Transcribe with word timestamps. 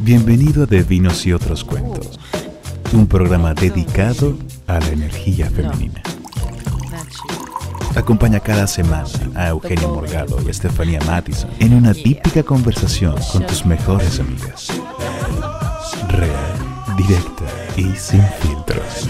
Bienvenido 0.00 0.62
a 0.62 0.66
De 0.66 0.82
Vinos 0.82 1.26
y 1.26 1.32
otros 1.32 1.64
cuentos, 1.64 2.20
un 2.92 3.08
programa 3.08 3.54
dedicado 3.54 4.38
a 4.68 4.78
la 4.78 4.88
energía 4.88 5.50
femenina. 5.50 6.00
Acompaña 7.96 8.38
cada 8.38 8.66
semana 8.68 9.08
a 9.34 9.48
Eugenio 9.48 9.88
Morgado 9.88 10.40
y 10.46 10.50
Estefanía 10.50 11.00
Mattison 11.06 11.50
en 11.58 11.74
una 11.74 11.92
típica 11.92 12.42
conversación 12.42 13.16
con 13.32 13.46
tus 13.46 13.66
mejores 13.66 14.20
amigas. 14.20 14.68
Real, 16.08 16.96
directa 16.96 17.44
y 17.76 17.96
sin 17.96 18.22
filtros. 18.40 19.08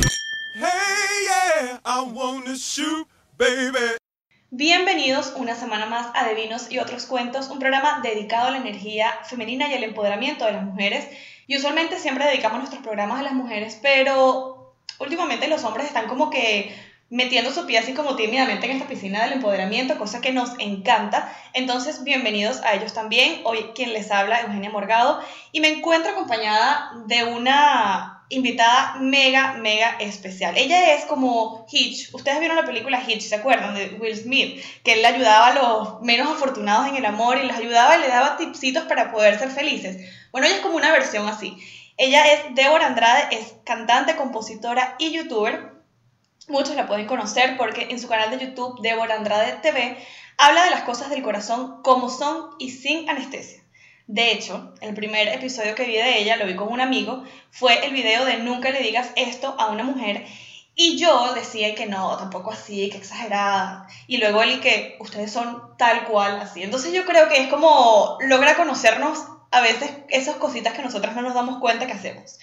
Bienvenidos 4.55 5.33
una 5.37 5.55
semana 5.55 5.87
más 5.87 6.09
a 6.13 6.29
De 6.29 6.35
Vinos 6.35 6.71
y 6.71 6.79
otros 6.79 7.07
cuentos, 7.07 7.49
un 7.49 7.59
programa 7.59 8.01
dedicado 8.03 8.49
a 8.49 8.51
la 8.51 8.59
energía 8.59 9.11
femenina 9.25 9.67
y 9.67 9.73
al 9.73 9.83
empoderamiento 9.83 10.45
de 10.45 10.53
las 10.53 10.63
mujeres. 10.63 11.09
Y 11.47 11.57
usualmente 11.57 11.99
siempre 11.99 12.27
dedicamos 12.27 12.59
nuestros 12.59 12.83
programas 12.83 13.19
a 13.19 13.23
las 13.23 13.33
mujeres, 13.33 13.79
pero 13.81 14.75
últimamente 14.99 15.49
los 15.49 15.65
hombres 15.65 15.87
están 15.87 16.07
como 16.07 16.29
que 16.29 16.79
metiendo 17.09 17.51
su 17.51 17.65
pie 17.65 17.79
así 17.79 17.95
como 17.95 18.15
tímidamente 18.15 18.67
en 18.67 18.73
esta 18.73 18.87
piscina 18.87 19.23
del 19.23 19.33
empoderamiento, 19.33 19.97
cosa 19.97 20.21
que 20.21 20.35
nos 20.35 20.51
encanta. 20.59 21.35
Entonces, 21.55 22.05
bienvenidos 22.05 22.61
a 22.61 22.75
ellos 22.75 22.93
también. 22.93 23.41
Hoy 23.45 23.71
quien 23.75 23.95
les 23.95 24.11
habla, 24.11 24.43
Eugenia 24.43 24.69
Morgado, 24.69 25.21
y 25.53 25.61
me 25.63 25.69
encuentro 25.69 26.13
acompañada 26.13 26.93
de 27.07 27.25
una 27.25 28.12
invitada 28.33 28.97
mega, 29.01 29.55
mega 29.55 29.97
especial. 30.01 30.57
Ella 30.57 30.95
es 30.95 31.05
como 31.05 31.67
Hitch. 31.71 32.13
Ustedes 32.15 32.41
vieron 32.41 32.57
la 32.57 32.65
película 32.65 33.03
Hitch, 33.07 33.23
¿se 33.23 33.35
acuerdan? 33.35 33.75
De 33.75 33.97
Will 34.01 34.17
Smith, 34.17 34.63
que 34.83 34.95
él 34.95 35.05
ayudaba 35.05 35.49
a 35.49 35.55
los 35.55 36.03
menos 36.03 36.29
afortunados 36.29 36.89
en 36.89 36.97
el 36.97 37.05
amor 37.05 37.39
y 37.39 37.47
les 37.47 37.57
ayudaba 37.57 37.97
y 37.97 38.01
le 38.01 38.09
daba 38.09 38.37
tipsitos 38.37 38.85
para 38.85 39.13
poder 39.13 39.39
ser 39.39 39.51
felices. 39.51 39.99
Bueno, 40.33 40.47
ella 40.47 40.57
es 40.57 40.63
como 40.63 40.77
una 40.77 40.93
versión 40.93 41.29
así. 41.29 41.57
Ella 41.97 42.33
es 42.33 42.55
Débora 42.55 42.87
Andrade, 42.87 43.37
es 43.37 43.55
cantante, 43.65 44.17
compositora 44.17 44.97
y 44.99 45.13
youtuber. 45.13 45.73
Muchos 46.49 46.75
la 46.75 46.87
pueden 46.87 47.07
conocer 47.07 47.57
porque 47.57 47.89
en 47.91 48.01
su 48.01 48.09
canal 48.09 48.31
de 48.31 48.45
YouTube, 48.45 48.81
Débora 48.81 49.15
Andrade 49.15 49.59
TV, 49.63 49.97
habla 50.39 50.65
de 50.65 50.71
las 50.71 50.83
cosas 50.83 51.11
del 51.11 51.23
corazón 51.23 51.83
como 51.83 52.09
son 52.09 52.51
y 52.59 52.71
sin 52.71 53.09
anestesia. 53.09 53.62
De 54.07 54.33
hecho, 54.33 54.75
el 54.81 54.95
primer 54.95 55.29
episodio 55.29 55.75
que 55.75 55.85
vi 55.85 55.95
de 55.95 56.19
ella, 56.19 56.37
lo 56.37 56.47
vi 56.47 56.57
con 56.57 56.69
un 56.69 56.81
amigo, 56.81 57.25
fue 57.51 57.85
el 57.87 57.93
video 57.93 58.25
de 58.25 58.39
Nunca 58.39 58.71
le 58.71 58.83
digas 58.83 59.11
esto 59.17 59.55
a 59.59 59.71
una 59.71 59.85
mujer. 59.85 60.27
Y 60.75 60.99
yo 60.99 61.35
decía 61.35 61.75
que 61.75 61.87
no, 61.87 62.17
tampoco 62.17 62.51
así, 62.51 62.89
que 62.91 62.99
exagerada. 62.99 63.87
Y 64.07 64.19
luego 64.19 64.43
él 64.43 64.53
y 64.53 64.61
que 64.61 64.97
ustedes 65.01 65.31
son 65.31 65.77
tal 65.77 66.05
cual, 66.05 66.41
así. 66.41 66.63
Entonces 66.63 66.93
yo 66.93 67.05
creo 67.05 67.29
que 67.29 67.43
es 67.43 67.49
como 67.49 68.19
logra 68.21 68.57
conocernos 68.57 69.19
a 69.51 69.61
veces 69.61 69.91
esas 70.09 70.37
cositas 70.37 70.73
que 70.73 70.83
nosotras 70.83 71.15
no 71.15 71.23
nos 71.23 71.35
damos 71.35 71.61
cuenta 71.61 71.87
que 71.87 71.93
hacemos. 71.93 72.39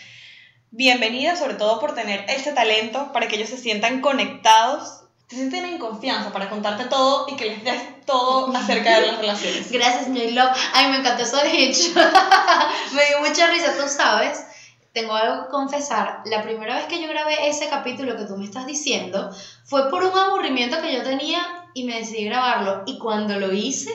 Bienvenida 0.71 1.35
sobre 1.35 1.55
todo 1.55 1.79
por 1.79 1.95
tener 1.95 2.25
ese 2.29 2.51
talento 2.51 3.11
para 3.11 3.27
que 3.27 3.35
ellos 3.35 3.49
se 3.49 3.57
sientan 3.57 4.01
conectados 4.01 5.03
te 5.29 5.35
sienten 5.35 5.63
en 5.65 5.77
confianza 5.77 6.33
para 6.33 6.49
contarte 6.49 6.85
todo 6.85 7.27
y 7.29 7.35
que 7.35 7.45
les 7.45 7.63
des 7.63 7.79
todo 8.09 8.51
acerca 8.55 8.99
de 8.99 9.07
las 9.07 9.17
relaciones. 9.17 9.71
Gracias, 9.71 10.07
mi 10.07 10.31
love. 10.31 10.57
Ay, 10.73 10.89
me 10.91 10.97
encantó 10.97 11.23
eso 11.23 11.37
de 11.37 11.65
hecho. 11.65 11.91
me 12.93 13.05
dio 13.05 13.19
mucha 13.19 13.47
risa, 13.47 13.75
tú 13.77 13.87
sabes. 13.87 14.45
Tengo 14.91 15.13
algo 15.13 15.45
que 15.45 15.51
confesar. 15.51 16.21
La 16.25 16.41
primera 16.41 16.75
vez 16.75 16.85
que 16.85 17.01
yo 17.01 17.07
grabé 17.07 17.47
ese 17.47 17.69
capítulo 17.69 18.17
que 18.17 18.25
tú 18.25 18.35
me 18.35 18.45
estás 18.45 18.65
diciendo 18.65 19.29
fue 19.63 19.89
por 19.89 20.03
un 20.03 20.17
aburrimiento 20.17 20.81
que 20.81 20.93
yo 20.93 21.03
tenía 21.03 21.39
y 21.75 21.83
me 21.83 21.99
decidí 21.99 22.25
grabarlo. 22.25 22.83
Y 22.87 22.97
cuando 22.97 23.39
lo 23.39 23.53
hice, 23.53 23.91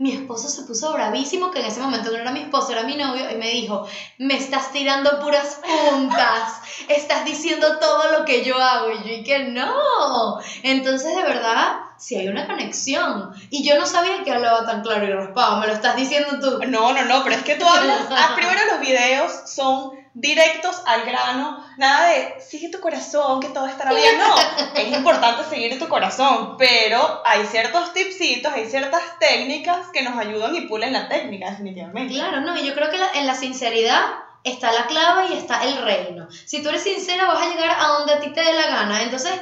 mi 0.00 0.12
esposo 0.12 0.48
se 0.48 0.62
puso 0.62 0.94
bravísimo, 0.94 1.50
que 1.50 1.60
en 1.60 1.66
ese 1.66 1.78
momento 1.78 2.10
no 2.10 2.16
era 2.16 2.32
mi 2.32 2.40
esposo, 2.40 2.72
era 2.72 2.84
mi 2.84 2.96
novio, 2.96 3.30
y 3.30 3.34
me 3.34 3.50
dijo, 3.50 3.86
me 4.16 4.34
estás 4.34 4.72
tirando 4.72 5.20
puras 5.20 5.60
puntas, 5.90 6.62
estás 6.88 7.26
diciendo 7.26 7.78
todo 7.78 8.18
lo 8.18 8.24
que 8.24 8.42
yo 8.42 8.56
hago, 8.58 8.92
y 8.92 9.06
yo 9.06 9.14
y 9.16 9.22
que 9.22 9.40
no. 9.50 10.40
Entonces, 10.62 11.14
de 11.14 11.22
verdad, 11.22 11.80
si 11.98 12.16
hay 12.16 12.28
una 12.28 12.46
conexión. 12.46 13.34
Y 13.50 13.62
yo 13.62 13.78
no 13.78 13.84
sabía 13.84 14.24
que 14.24 14.32
hablaba 14.32 14.64
tan 14.64 14.80
claro 14.80 15.04
y 15.06 15.12
raspado, 15.12 15.60
me 15.60 15.66
lo 15.66 15.74
estás 15.74 15.96
diciendo 15.96 16.40
tú. 16.40 16.66
No, 16.66 16.94
no, 16.94 17.04
no, 17.04 17.22
pero 17.22 17.36
es 17.36 17.44
que 17.44 17.56
tú 17.56 17.66
hablas, 17.66 18.06
ah, 18.10 18.32
primero 18.36 18.58
los 18.72 18.80
videos 18.80 19.30
son 19.44 19.99
directos 20.14 20.82
al 20.86 21.04
grano, 21.04 21.64
nada 21.76 22.08
de 22.08 22.40
sigue 22.40 22.68
tu 22.68 22.80
corazón, 22.80 23.40
que 23.40 23.48
todo 23.48 23.66
estará 23.66 23.92
bien. 23.92 24.18
No, 24.18 24.34
es 24.74 24.96
importante 24.96 25.44
seguir 25.44 25.78
tu 25.78 25.88
corazón, 25.88 26.56
pero 26.58 27.22
hay 27.24 27.46
ciertos 27.46 27.92
tipsitos, 27.92 28.52
hay 28.52 28.68
ciertas 28.68 29.02
técnicas 29.18 29.88
que 29.92 30.02
nos 30.02 30.18
ayudan 30.18 30.54
y 30.54 30.62
pulen 30.62 30.92
la 30.92 31.08
técnica, 31.08 31.50
definitivamente. 31.50 32.14
Claro, 32.14 32.40
no, 32.40 32.56
y 32.58 32.66
yo 32.66 32.74
creo 32.74 32.90
que 32.90 32.98
en 33.14 33.26
la 33.26 33.34
sinceridad 33.34 34.02
está 34.42 34.72
la 34.72 34.86
clave 34.86 35.28
y 35.30 35.38
está 35.38 35.62
el 35.64 35.82
reino. 35.82 36.28
Si 36.30 36.62
tú 36.62 36.70
eres 36.70 36.82
sincera, 36.82 37.26
vas 37.26 37.42
a 37.42 37.50
llegar 37.50 37.70
a 37.78 37.86
donde 37.88 38.14
a 38.14 38.20
ti 38.20 38.32
te 38.32 38.40
dé 38.40 38.52
la 38.52 38.66
gana. 38.66 39.02
Entonces, 39.02 39.32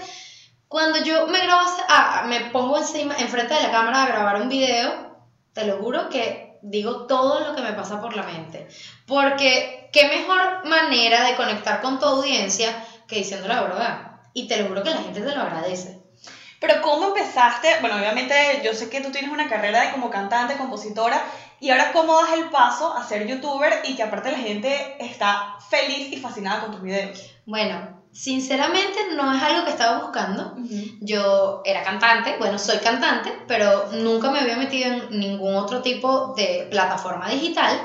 cuando 0.66 1.02
yo 1.02 1.26
me 1.28 1.38
grabo, 1.40 1.62
ah, 1.88 2.24
me 2.26 2.40
pongo 2.50 2.78
encima, 2.78 3.14
enfrente 3.18 3.54
de 3.54 3.62
la 3.62 3.70
cámara 3.70 4.02
a 4.02 4.08
grabar 4.08 4.42
un 4.42 4.48
video, 4.48 5.16
te 5.54 5.64
lo 5.64 5.78
juro 5.78 6.08
que 6.08 6.47
digo 6.62 7.06
todo 7.06 7.40
lo 7.40 7.54
que 7.54 7.62
me 7.62 7.72
pasa 7.72 8.00
por 8.00 8.16
la 8.16 8.22
mente. 8.22 8.68
Porque 9.06 9.88
qué 9.92 10.08
mejor 10.08 10.66
manera 10.66 11.24
de 11.24 11.36
conectar 11.36 11.80
con 11.80 11.98
tu 11.98 12.06
audiencia 12.06 12.84
que 13.06 13.16
diciendo 13.16 13.48
la 13.48 13.62
verdad. 13.62 14.20
Y 14.34 14.46
te 14.46 14.56
lo 14.56 14.68
juro 14.68 14.82
que 14.82 14.90
la 14.90 15.02
gente 15.02 15.20
te 15.20 15.34
lo 15.34 15.42
agradece. 15.42 16.00
Pero 16.60 16.82
¿cómo 16.82 17.08
empezaste? 17.08 17.68
Bueno, 17.80 17.96
obviamente 17.96 18.34
yo 18.64 18.74
sé 18.74 18.90
que 18.90 19.00
tú 19.00 19.10
tienes 19.10 19.30
una 19.30 19.48
carrera 19.48 19.82
de 19.82 19.92
como 19.92 20.10
cantante, 20.10 20.56
compositora, 20.56 21.22
y 21.60 21.70
ahora 21.70 21.92
¿cómo 21.92 22.20
das 22.20 22.32
el 22.32 22.50
paso 22.50 22.96
a 22.96 23.06
ser 23.06 23.26
youtuber 23.26 23.82
y 23.84 23.94
que 23.94 24.02
aparte 24.02 24.32
la 24.32 24.38
gente 24.38 24.96
está 24.98 25.56
feliz 25.70 26.12
y 26.12 26.16
fascinada 26.16 26.60
con 26.60 26.72
tus 26.72 26.82
videos? 26.82 27.34
Bueno, 27.46 27.97
Sinceramente 28.18 28.98
no 29.14 29.32
es 29.32 29.40
algo 29.40 29.64
que 29.64 29.70
estaba 29.70 30.00
buscando. 30.00 30.56
Yo 30.98 31.62
era 31.64 31.84
cantante, 31.84 32.34
bueno, 32.36 32.58
soy 32.58 32.78
cantante, 32.78 33.32
pero 33.46 33.92
nunca 33.92 34.28
me 34.28 34.40
había 34.40 34.56
metido 34.56 34.90
en 34.90 35.20
ningún 35.20 35.54
otro 35.54 35.82
tipo 35.82 36.34
de 36.36 36.66
plataforma 36.68 37.28
digital. 37.28 37.80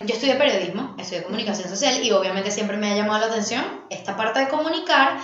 Yo 0.00 0.12
estudié 0.14 0.34
periodismo, 0.34 0.94
estudié 0.98 1.22
comunicación 1.22 1.70
social 1.70 2.04
y 2.04 2.10
obviamente 2.10 2.50
siempre 2.50 2.76
me 2.76 2.90
ha 2.90 2.96
llamado 2.96 3.20
la 3.20 3.32
atención 3.32 3.64
esta 3.88 4.14
parte 4.14 4.40
de 4.40 4.48
comunicar, 4.48 5.20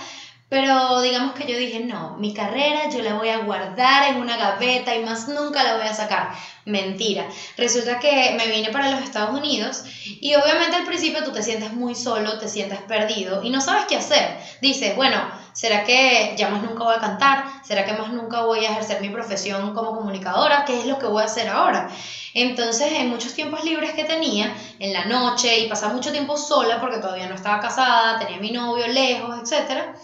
pero 0.49 0.99
digamos 1.01 1.33
que 1.33 1.45
yo 1.45 1.55
dije, 1.55 1.79
no, 1.79 2.15
mi 2.17 2.33
carrera 2.33 2.89
yo 2.89 3.03
la 3.03 3.13
voy 3.13 3.29
a 3.29 3.37
guardar 3.37 4.09
en 4.09 4.17
una 4.19 4.35
gaveta 4.35 4.95
y 4.95 5.03
más 5.03 5.27
nunca 5.27 5.63
la 5.63 5.75
voy 5.75 5.85
a 5.85 5.93
sacar. 5.93 6.31
Mentira. 6.65 7.29
Resulta 7.57 7.99
que 7.99 8.35
me 8.37 8.47
vine 8.47 8.71
para 8.71 8.89
los 8.89 9.01
Estados 9.01 9.37
Unidos 9.37 9.83
y 10.03 10.33
obviamente 10.33 10.75
al 10.75 10.85
principio 10.85 11.23
tú 11.23 11.31
te 11.31 11.43
sientes 11.43 11.71
muy 11.73 11.93
solo, 11.93 12.39
te 12.39 12.47
sientes 12.47 12.79
perdido 12.81 13.43
y 13.43 13.51
no 13.51 13.61
sabes 13.61 13.85
qué 13.87 13.97
hacer. 13.97 14.39
Dices, 14.61 14.95
bueno, 14.95 15.17
¿será 15.53 15.83
que 15.83 16.33
ya 16.35 16.49
más 16.49 16.63
nunca 16.63 16.83
voy 16.83 16.95
a 16.95 16.99
cantar? 16.99 17.45
¿Será 17.63 17.85
que 17.85 17.93
más 17.93 18.11
nunca 18.11 18.41
voy 18.41 18.65
a 18.65 18.71
ejercer 18.71 18.99
mi 18.99 19.09
profesión 19.09 19.75
como 19.75 19.95
comunicadora? 19.95 20.65
¿Qué 20.65 20.79
es 20.79 20.87
lo 20.87 20.97
que 20.97 21.05
voy 21.05 21.21
a 21.21 21.25
hacer 21.25 21.49
ahora? 21.49 21.87
Entonces, 22.33 22.93
en 22.93 23.09
muchos 23.09 23.35
tiempos 23.35 23.63
libres 23.63 23.93
que 23.93 24.03
tenía, 24.03 24.51
en 24.79 24.91
la 24.91 25.05
noche 25.05 25.59
y 25.59 25.69
pasaba 25.69 25.93
mucho 25.93 26.11
tiempo 26.11 26.35
sola 26.35 26.81
porque 26.81 26.97
todavía 26.97 27.29
no 27.29 27.35
estaba 27.35 27.59
casada, 27.61 28.17
tenía 28.17 28.39
mi 28.39 28.51
novio 28.51 28.87
lejos, 28.87 29.39
etcétera 29.39 29.95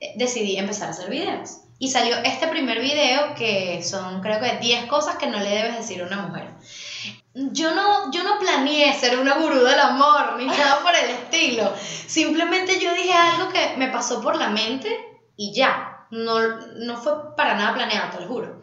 eh, 0.00 0.12
decidí 0.16 0.56
empezar 0.56 0.88
a 0.88 0.90
hacer 0.92 1.10
videos. 1.10 1.65
Y 1.78 1.88
salió 1.88 2.16
este 2.24 2.46
primer 2.48 2.80
video 2.80 3.34
que 3.34 3.82
son 3.82 4.20
creo 4.22 4.40
que 4.40 4.56
10 4.58 4.86
cosas 4.86 5.16
que 5.16 5.26
no 5.26 5.38
le 5.38 5.50
debes 5.50 5.76
decir 5.76 6.02
a 6.02 6.06
una 6.06 6.22
mujer. 6.22 6.48
Yo 7.34 7.74
no, 7.74 8.10
yo 8.12 8.22
no 8.22 8.38
planeé 8.38 8.94
ser 8.94 9.18
una 9.18 9.34
gurú 9.34 9.62
del 9.62 9.78
amor 9.78 10.36
ni 10.38 10.46
nada 10.46 10.80
por 10.82 10.94
el 10.94 11.10
estilo. 11.10 11.74
Simplemente 12.06 12.80
yo 12.80 12.94
dije 12.94 13.12
algo 13.12 13.50
que 13.50 13.76
me 13.76 13.88
pasó 13.88 14.22
por 14.22 14.36
la 14.36 14.48
mente 14.48 14.88
y 15.36 15.52
ya. 15.52 16.06
No, 16.10 16.38
no 16.76 16.96
fue 16.96 17.36
para 17.36 17.56
nada 17.56 17.74
planeado, 17.74 18.16
te 18.16 18.20
lo 18.22 18.28
juro. 18.28 18.62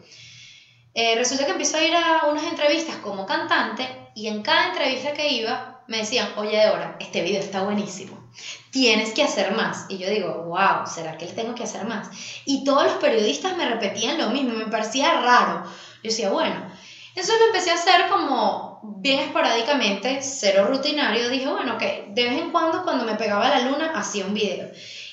Eh, 0.94 1.14
resulta 1.16 1.44
que 1.44 1.52
empiezo 1.52 1.76
a 1.76 1.84
ir 1.84 1.94
a 1.94 2.26
unas 2.26 2.44
entrevistas 2.44 2.96
como 2.96 3.26
cantante 3.26 3.86
y 4.14 4.26
en 4.26 4.42
cada 4.42 4.68
entrevista 4.68 5.12
que 5.12 5.28
iba 5.28 5.82
me 5.86 5.98
decían, 5.98 6.28
oye 6.36 6.56
Débora, 6.56 6.96
este 6.98 7.22
video 7.22 7.40
está 7.40 7.62
buenísimo 7.62 8.23
tienes 8.70 9.12
que 9.12 9.22
hacer 9.22 9.52
más. 9.52 9.86
Y 9.88 9.98
yo 9.98 10.08
digo, 10.10 10.44
wow, 10.44 10.86
¿será 10.86 11.16
que 11.16 11.26
tengo 11.26 11.54
que 11.54 11.64
hacer 11.64 11.86
más? 11.86 12.08
Y 12.44 12.64
todos 12.64 12.84
los 12.84 12.94
periodistas 12.94 13.56
me 13.56 13.68
repetían 13.68 14.18
lo 14.18 14.30
mismo, 14.30 14.54
me 14.54 14.66
parecía 14.66 15.20
raro. 15.20 15.64
Yo 16.02 16.10
decía, 16.10 16.30
bueno, 16.30 16.70
eso 17.14 17.32
lo 17.38 17.46
empecé 17.46 17.70
a 17.70 17.74
hacer 17.74 18.08
como 18.08 18.80
bien 18.98 19.20
esporádicamente, 19.20 20.20
cero 20.22 20.66
rutinario. 20.68 21.30
Dije, 21.30 21.46
bueno, 21.46 21.78
que 21.78 22.06
de 22.10 22.24
vez 22.24 22.40
en 22.40 22.50
cuando 22.50 22.82
cuando 22.82 23.04
me 23.04 23.14
pegaba 23.14 23.48
la 23.48 23.60
luna 23.60 23.92
hacía 23.94 24.26
un 24.26 24.34
video. 24.34 24.70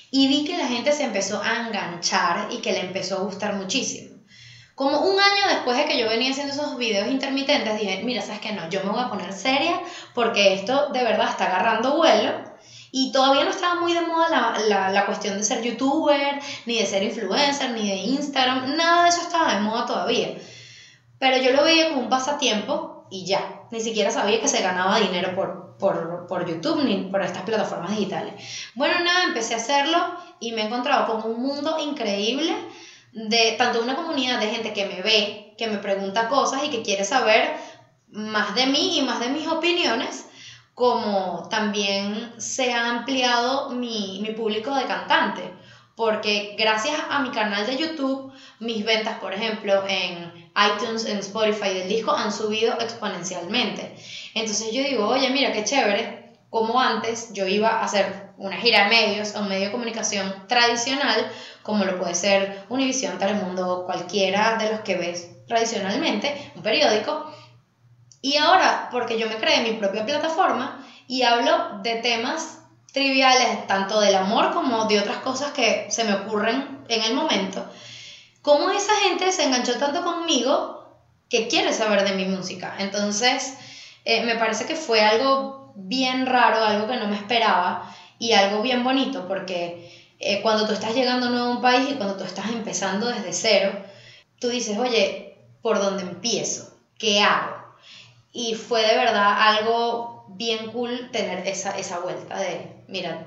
Y 0.09 0.27
vi 0.27 0.43
que 0.43 0.57
la 0.57 0.67
gente 0.67 0.91
se 0.91 1.03
empezó 1.03 1.41
a 1.41 1.67
enganchar 1.67 2.47
y 2.51 2.57
que 2.57 2.73
le 2.73 2.81
empezó 2.81 3.17
a 3.17 3.23
gustar 3.23 3.55
muchísimo. 3.55 4.17
Como 4.75 4.99
un 5.01 5.19
año 5.19 5.47
después 5.49 5.77
de 5.77 5.85
que 5.85 5.99
yo 5.99 6.09
venía 6.09 6.31
haciendo 6.31 6.53
esos 6.53 6.77
videos 6.77 7.07
intermitentes, 7.07 7.79
dije, 7.79 8.01
mira, 8.03 8.21
¿sabes 8.21 8.41
qué? 8.41 8.51
No, 8.51 8.67
yo 8.69 8.83
me 8.83 8.89
voy 8.89 9.01
a 9.01 9.09
poner 9.09 9.31
seria 9.31 9.79
porque 10.15 10.55
esto 10.55 10.89
de 10.89 11.03
verdad 11.03 11.29
está 11.29 11.45
agarrando 11.45 11.97
vuelo 11.97 12.50
y 12.91 13.11
todavía 13.11 13.45
no 13.45 13.51
estaba 13.51 13.75
muy 13.79 13.93
de 13.93 14.01
moda 14.01 14.29
la, 14.29 14.59
la, 14.67 14.89
la, 14.91 15.05
cuestión 15.05 15.37
de 15.37 15.43
ser 15.43 15.61
youtuber, 15.61 16.39
ni 16.65 16.77
de 16.77 16.85
ser 16.85 17.03
influencer, 17.03 17.71
ni 17.71 17.89
de 17.89 17.95
Instagram, 17.95 18.75
nada 18.75 19.03
de 19.03 19.09
eso 19.09 19.21
estaba 19.21 19.53
de 19.55 19.61
moda 19.61 19.85
todavía. 19.85 20.35
Pero 21.17 21.37
yo 21.37 21.51
lo 21.51 21.63
veía 21.63 21.89
como 21.89 22.01
un 22.01 22.09
pasatiempo 22.09 23.07
y 23.11 23.25
ya. 23.25 23.61
Ni 23.69 23.79
siquiera 23.79 24.09
sabía 24.09 24.41
que 24.41 24.47
se 24.47 24.61
ganaba 24.61 24.99
dinero 24.99 25.35
por, 25.35 25.77
por, 25.77 26.25
por, 26.27 26.47
YouTube 26.47 26.83
ni 26.83 26.97
por 27.11 27.21
estas 27.21 27.43
plataformas 27.43 27.91
digitales. 27.91 28.33
Bueno, 28.73 28.99
nada, 29.03 29.25
empecé 29.25 29.53
a 29.53 29.57
hacerlo 29.57 29.97
y 30.39 30.51
me 30.53 30.61
he 30.61 30.65
encontrado 30.65 31.05
con 31.07 31.31
un 31.31 31.41
mundo 31.41 31.77
increíble 31.79 32.55
de 33.13 33.55
tanto 33.57 33.81
una 33.81 33.95
comunidad 33.95 34.39
de 34.39 34.47
gente 34.47 34.73
que 34.73 34.85
me 34.85 35.01
ve, 35.01 35.53
que 35.57 35.67
me 35.67 35.77
pregunta 35.77 36.27
cosas 36.29 36.63
y 36.63 36.69
que 36.69 36.81
quiere 36.81 37.03
saber 37.03 37.51
más 38.07 38.55
de 38.55 38.65
mí 38.65 38.97
y 38.97 39.01
más 39.03 39.19
de 39.19 39.29
mis 39.29 39.47
opiniones, 39.47 40.25
como 40.81 41.47
también 41.47 42.33
se 42.37 42.73
ha 42.73 42.89
ampliado 42.89 43.69
mi, 43.69 44.19
mi 44.19 44.31
público 44.33 44.73
de 44.73 44.85
cantante 44.85 45.53
porque 45.95 46.55
gracias 46.57 46.97
a 47.07 47.19
mi 47.19 47.29
canal 47.29 47.67
de 47.67 47.77
YouTube, 47.77 48.33
mis 48.57 48.83
ventas, 48.83 49.19
por 49.19 49.31
ejemplo, 49.31 49.83
en 49.87 50.33
iTunes, 50.55 51.05
en 51.05 51.19
Spotify 51.19 51.75
del 51.75 51.87
disco 51.87 52.11
han 52.11 52.31
subido 52.31 52.73
exponencialmente. 52.79 53.95
Entonces 54.33 54.71
yo 54.73 54.81
digo, 54.81 55.07
oye, 55.07 55.29
mira, 55.29 55.53
qué 55.53 55.63
chévere, 55.63 56.33
como 56.49 56.81
antes 56.81 57.31
yo 57.33 57.45
iba 57.45 57.69
a 57.69 57.83
hacer 57.83 58.31
una 58.37 58.57
gira 58.57 58.85
de 58.85 58.89
medios, 58.89 59.35
un 59.35 59.49
medio 59.49 59.65
de 59.65 59.71
comunicación 59.71 60.33
tradicional, 60.47 61.31
como 61.61 61.85
lo 61.85 61.99
puede 61.99 62.15
ser 62.15 62.65
Univision, 62.69 63.19
Telemundo, 63.19 63.83
cualquiera 63.85 64.57
de 64.57 64.71
los 64.71 64.79
que 64.79 64.95
ves 64.95 65.29
tradicionalmente, 65.47 66.51
un 66.55 66.63
periódico. 66.63 67.31
Y 68.21 68.37
ahora, 68.37 68.89
porque 68.91 69.17
yo 69.17 69.27
me 69.27 69.37
creé 69.37 69.61
mi 69.61 69.77
propia 69.77 70.05
plataforma 70.05 70.85
y 71.07 71.23
hablo 71.23 71.79
de 71.81 71.95
temas 71.95 72.59
triviales, 72.93 73.65
tanto 73.67 73.99
del 73.99 74.15
amor 74.15 74.51
como 74.51 74.85
de 74.85 74.99
otras 74.99 75.17
cosas 75.17 75.51
que 75.51 75.87
se 75.89 76.03
me 76.03 76.13
ocurren 76.13 76.83
en 76.87 77.01
el 77.03 77.13
momento, 77.13 77.65
cómo 78.41 78.69
esa 78.69 78.93
gente 78.97 79.31
se 79.31 79.43
enganchó 79.43 79.77
tanto 79.77 80.03
conmigo 80.03 80.81
que 81.29 81.47
quiere 81.47 81.73
saber 81.73 82.03
de 82.03 82.15
mi 82.15 82.25
música. 82.25 82.75
Entonces, 82.79 83.55
eh, 84.03 84.23
me 84.23 84.35
parece 84.35 84.65
que 84.65 84.75
fue 84.75 85.01
algo 85.01 85.71
bien 85.75 86.25
raro, 86.25 86.63
algo 86.63 86.87
que 86.87 86.97
no 86.97 87.07
me 87.07 87.15
esperaba 87.15 87.89
y 88.19 88.33
algo 88.33 88.61
bien 88.61 88.83
bonito, 88.83 89.27
porque 89.27 89.89
eh, 90.19 90.41
cuando 90.41 90.67
tú 90.67 90.73
estás 90.73 90.93
llegando 90.93 91.27
a 91.27 91.49
un 91.49 91.61
país 91.61 91.89
y 91.89 91.95
cuando 91.95 92.17
tú 92.17 92.23
estás 92.23 92.49
empezando 92.49 93.07
desde 93.07 93.33
cero, 93.33 93.83
tú 94.39 94.49
dices, 94.49 94.77
oye, 94.77 95.37
¿por 95.61 95.79
dónde 95.79 96.03
empiezo? 96.03 96.77
¿Qué 96.97 97.21
hago? 97.21 97.60
Y 98.31 98.55
fue 98.55 98.81
de 98.81 98.95
verdad 98.95 99.35
algo 99.37 100.25
bien 100.29 100.71
cool 100.71 101.09
tener 101.11 101.47
esa, 101.47 101.77
esa 101.77 101.99
vuelta 101.99 102.37
de, 102.37 102.83
mira, 102.87 103.25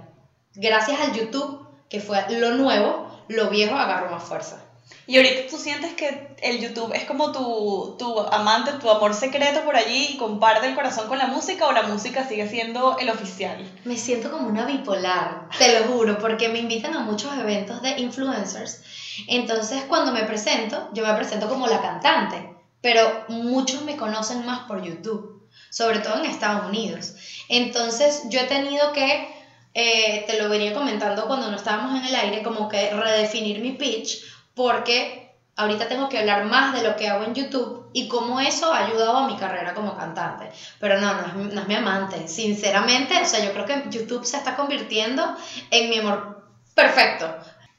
gracias 0.55 1.01
al 1.01 1.13
YouTube, 1.13 1.67
que 1.89 2.01
fue 2.01 2.25
lo 2.31 2.53
nuevo, 2.53 3.09
lo 3.29 3.51
viejo 3.51 3.75
agarró 3.75 4.11
más 4.11 4.25
fuerza. 4.25 4.65
Y 5.07 5.17
ahorita 5.17 5.51
tú 5.51 5.59
sientes 5.59 5.93
que 5.95 6.35
el 6.43 6.61
YouTube 6.61 6.93
es 6.95 7.05
como 7.05 7.31
tu, 7.31 7.97
tu 7.99 8.21
amante, 8.21 8.73
tu 8.81 8.89
amor 8.89 9.13
secreto 9.15 9.63
por 9.65 9.77
allí 9.77 10.09
y 10.11 10.17
comparte 10.17 10.67
el 10.67 10.75
corazón 10.75 11.09
con 11.09 11.19
la 11.19 11.27
música 11.27 11.67
o 11.67 11.73
la 11.73 11.83
música 11.83 12.27
sigue 12.27 12.49
siendo 12.49 12.97
el 12.99 13.11
oficial. 13.11 13.71
Me 13.85 13.99
siento 13.99 14.31
como 14.31 14.49
una 14.49 14.65
bipolar, 14.65 15.49
te 15.59 15.79
lo 15.79 15.87
juro, 15.89 16.19
porque 16.19 16.49
me 16.49 16.61
invitan 16.61 16.95
a 16.95 17.01
muchos 17.01 17.37
eventos 17.37 17.83
de 17.83 18.01
influencers. 18.01 18.83
Entonces 19.29 19.85
cuando 19.85 20.13
me 20.13 20.25
presento, 20.25 20.89
yo 20.95 21.07
me 21.07 21.15
presento 21.15 21.49
como 21.49 21.67
la 21.67 21.83
cantante, 21.83 22.55
pero 22.85 23.25
muchos 23.29 23.81
me 23.81 23.97
conocen 23.97 24.45
más 24.45 24.65
por 24.69 24.83
YouTube, 24.83 25.49
sobre 25.71 26.01
todo 26.01 26.17
en 26.17 26.27
Estados 26.27 26.69
Unidos. 26.69 27.15
Entonces 27.49 28.25
yo 28.29 28.41
he 28.41 28.45
tenido 28.45 28.93
que 28.93 29.35
eh, 29.73 30.25
te 30.27 30.39
lo 30.39 30.51
venía 30.51 30.75
comentando 30.75 31.27
cuando 31.27 31.51
no 31.51 31.57
estábamos 31.57 31.99
en 31.99 32.05
el 32.05 32.15
aire, 32.15 32.43
como 32.43 32.69
que 32.69 32.91
redefinir 32.91 33.61
mi 33.61 33.73
pitch, 33.73 34.23
porque 34.55 35.35
ahorita 35.57 35.89
tengo 35.89 36.11
que 36.11 36.19
hablar 36.19 36.45
más 36.45 36.75
de 36.75 36.87
lo 36.87 36.95
que 36.95 37.09
hago 37.09 37.25
en 37.25 37.35
YouTube 37.35 37.89
y 37.95 38.07
cómo 38.07 38.39
eso 38.39 38.71
ha 38.71 38.85
ayudado 38.85 39.17
a 39.17 39.29
mi 39.29 39.37
carrera 39.39 39.73
como 39.73 39.97
cantante. 39.97 40.51
Pero 40.79 41.01
no, 41.01 41.15
no 41.15 41.27
es, 41.27 41.55
no 41.55 41.61
es 41.63 41.67
mi 41.67 41.77
amante. 41.77 42.29
Sinceramente, 42.29 43.19
o 43.19 43.25
sea, 43.25 43.43
yo 43.43 43.55
creo 43.55 43.65
que 43.65 43.85
YouTube 43.89 44.27
se 44.27 44.37
está 44.37 44.55
convirtiendo 44.57 45.35
en 45.71 45.89
mi 45.89 46.01
amor 46.01 46.53
perfecto. 46.75 47.35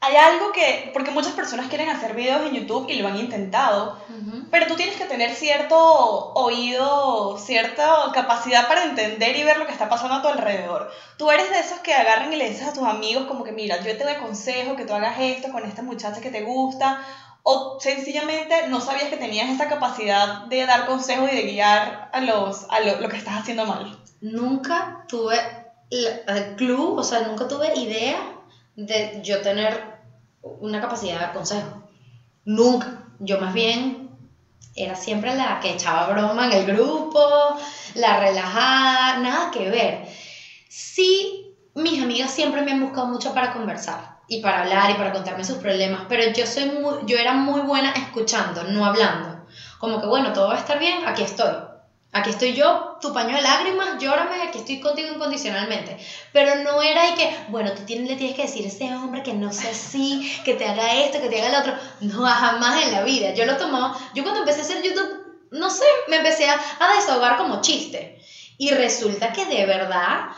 Hay 0.06 0.14
algo 0.14 0.52
que, 0.52 0.90
porque 0.92 1.10
muchas 1.10 1.32
personas 1.32 1.66
quieren 1.66 1.88
hacer 1.88 2.14
videos 2.14 2.42
en 2.42 2.54
YouTube 2.54 2.88
y 2.88 3.00
lo 3.00 3.08
han 3.08 3.18
intentado, 3.18 3.98
pero 4.52 4.68
tú 4.68 4.76
tienes 4.76 4.94
que 4.94 5.06
tener 5.06 5.34
cierto 5.34 5.76
oído, 6.34 7.36
cierta 7.38 8.12
capacidad 8.14 8.68
para 8.68 8.84
entender 8.84 9.34
y 9.34 9.42
ver 9.42 9.56
lo 9.56 9.66
que 9.66 9.72
está 9.72 9.88
pasando 9.88 10.14
a 10.14 10.22
tu 10.22 10.28
alrededor. 10.28 10.92
Tú 11.16 11.28
eres 11.32 11.50
de 11.50 11.58
esos 11.58 11.80
que 11.80 11.92
agarran 11.92 12.32
y 12.32 12.36
le 12.36 12.48
dices 12.48 12.68
a 12.68 12.72
tus 12.72 12.84
amigos 12.84 13.26
como 13.26 13.42
que, 13.42 13.50
mira, 13.50 13.78
yo 13.78 13.96
te 13.96 14.04
doy 14.04 14.14
consejo 14.14 14.76
que 14.76 14.84
tú 14.84 14.94
hagas 14.94 15.16
esto 15.18 15.50
con 15.50 15.64
esta 15.64 15.82
muchacha 15.82 16.20
que 16.20 16.30
te 16.30 16.42
gusta, 16.42 17.04
o 17.42 17.78
sencillamente 17.80 18.68
no 18.68 18.80
sabías 18.80 19.08
que 19.08 19.16
tenías 19.16 19.50
esa 19.50 19.68
capacidad 19.68 20.46
de 20.46 20.66
dar 20.66 20.86
consejos 20.86 21.32
y 21.32 21.34
de 21.34 21.42
guiar 21.42 22.10
a, 22.12 22.20
los, 22.20 22.66
a 22.70 22.78
lo, 22.78 23.00
lo 23.00 23.08
que 23.08 23.16
estás 23.16 23.40
haciendo 23.40 23.66
mal. 23.66 23.98
Nunca 24.20 25.04
tuve 25.08 25.36
el 25.90 26.54
club, 26.56 26.96
o 26.96 27.02
sea, 27.02 27.22
nunca 27.22 27.48
tuve 27.48 27.74
idea 27.74 28.18
de 28.76 29.20
yo 29.22 29.40
tener 29.40 29.95
una 30.60 30.80
capacidad 30.80 31.28
de 31.28 31.32
consejo. 31.32 31.82
Nunca. 32.44 33.04
Yo 33.18 33.38
más 33.38 33.52
bien 33.54 34.10
era 34.74 34.94
siempre 34.94 35.34
la 35.34 35.58
que 35.60 35.70
echaba 35.70 36.06
broma 36.06 36.46
en 36.46 36.52
el 36.52 36.66
grupo, 36.66 37.56
la 37.94 38.20
relajada, 38.20 39.18
nada 39.18 39.50
que 39.50 39.70
ver. 39.70 40.06
Sí, 40.68 41.56
mis 41.74 42.02
amigas 42.02 42.30
siempre 42.30 42.62
me 42.62 42.72
han 42.72 42.80
buscado 42.80 43.06
mucho 43.06 43.32
para 43.32 43.52
conversar 43.52 44.18
y 44.28 44.40
para 44.40 44.62
hablar 44.62 44.90
y 44.90 44.94
para 44.94 45.12
contarme 45.12 45.44
sus 45.44 45.58
problemas, 45.58 46.02
pero 46.08 46.30
yo 46.32 46.46
soy 46.46 46.66
muy, 46.66 46.94
yo 47.06 47.16
era 47.16 47.32
muy 47.32 47.60
buena 47.60 47.90
escuchando, 47.90 48.64
no 48.64 48.84
hablando. 48.84 49.46
Como 49.78 50.00
que 50.00 50.06
bueno, 50.06 50.32
todo 50.32 50.48
va 50.48 50.54
a 50.54 50.58
estar 50.58 50.78
bien, 50.78 50.98
aquí 51.06 51.22
estoy. 51.22 51.54
Aquí 52.16 52.30
estoy 52.30 52.54
yo, 52.54 52.96
tu 53.02 53.12
paño 53.12 53.36
de 53.36 53.42
lágrimas, 53.42 53.98
llórame, 53.98 54.40
aquí 54.42 54.60
estoy 54.60 54.80
contigo 54.80 55.12
incondicionalmente. 55.14 55.98
Pero 56.32 56.62
no 56.62 56.80
era 56.80 57.10
y 57.10 57.14
que, 57.14 57.36
bueno, 57.48 57.72
tú 57.72 57.82
tienes, 57.82 58.08
le 58.08 58.16
tienes 58.16 58.34
que 58.34 58.42
decir 58.42 58.64
a 58.64 58.68
ese 58.68 58.94
hombre 58.94 59.22
que 59.22 59.34
no 59.34 59.52
sea 59.52 59.70
así, 59.72 60.40
que 60.42 60.54
te 60.54 60.66
haga 60.66 60.94
esto, 60.94 61.20
que 61.20 61.28
te 61.28 61.42
haga 61.42 61.50
lo 61.50 61.58
otro. 61.58 61.74
No, 62.00 62.24
jamás 62.24 62.84
en 62.84 62.92
la 62.92 63.02
vida. 63.02 63.34
Yo 63.34 63.44
lo 63.44 63.58
tomaba, 63.58 63.98
yo 64.14 64.22
cuando 64.22 64.40
empecé 64.40 64.60
a 64.60 64.64
hacer 64.64 64.82
YouTube, 64.82 65.26
no 65.50 65.68
sé, 65.68 65.84
me 66.08 66.16
empecé 66.16 66.48
a, 66.48 66.58
a 66.80 66.94
desahogar 66.94 67.36
como 67.36 67.60
chiste. 67.60 68.18
Y 68.56 68.70
resulta 68.70 69.34
que 69.34 69.44
de 69.44 69.66
verdad, 69.66 70.30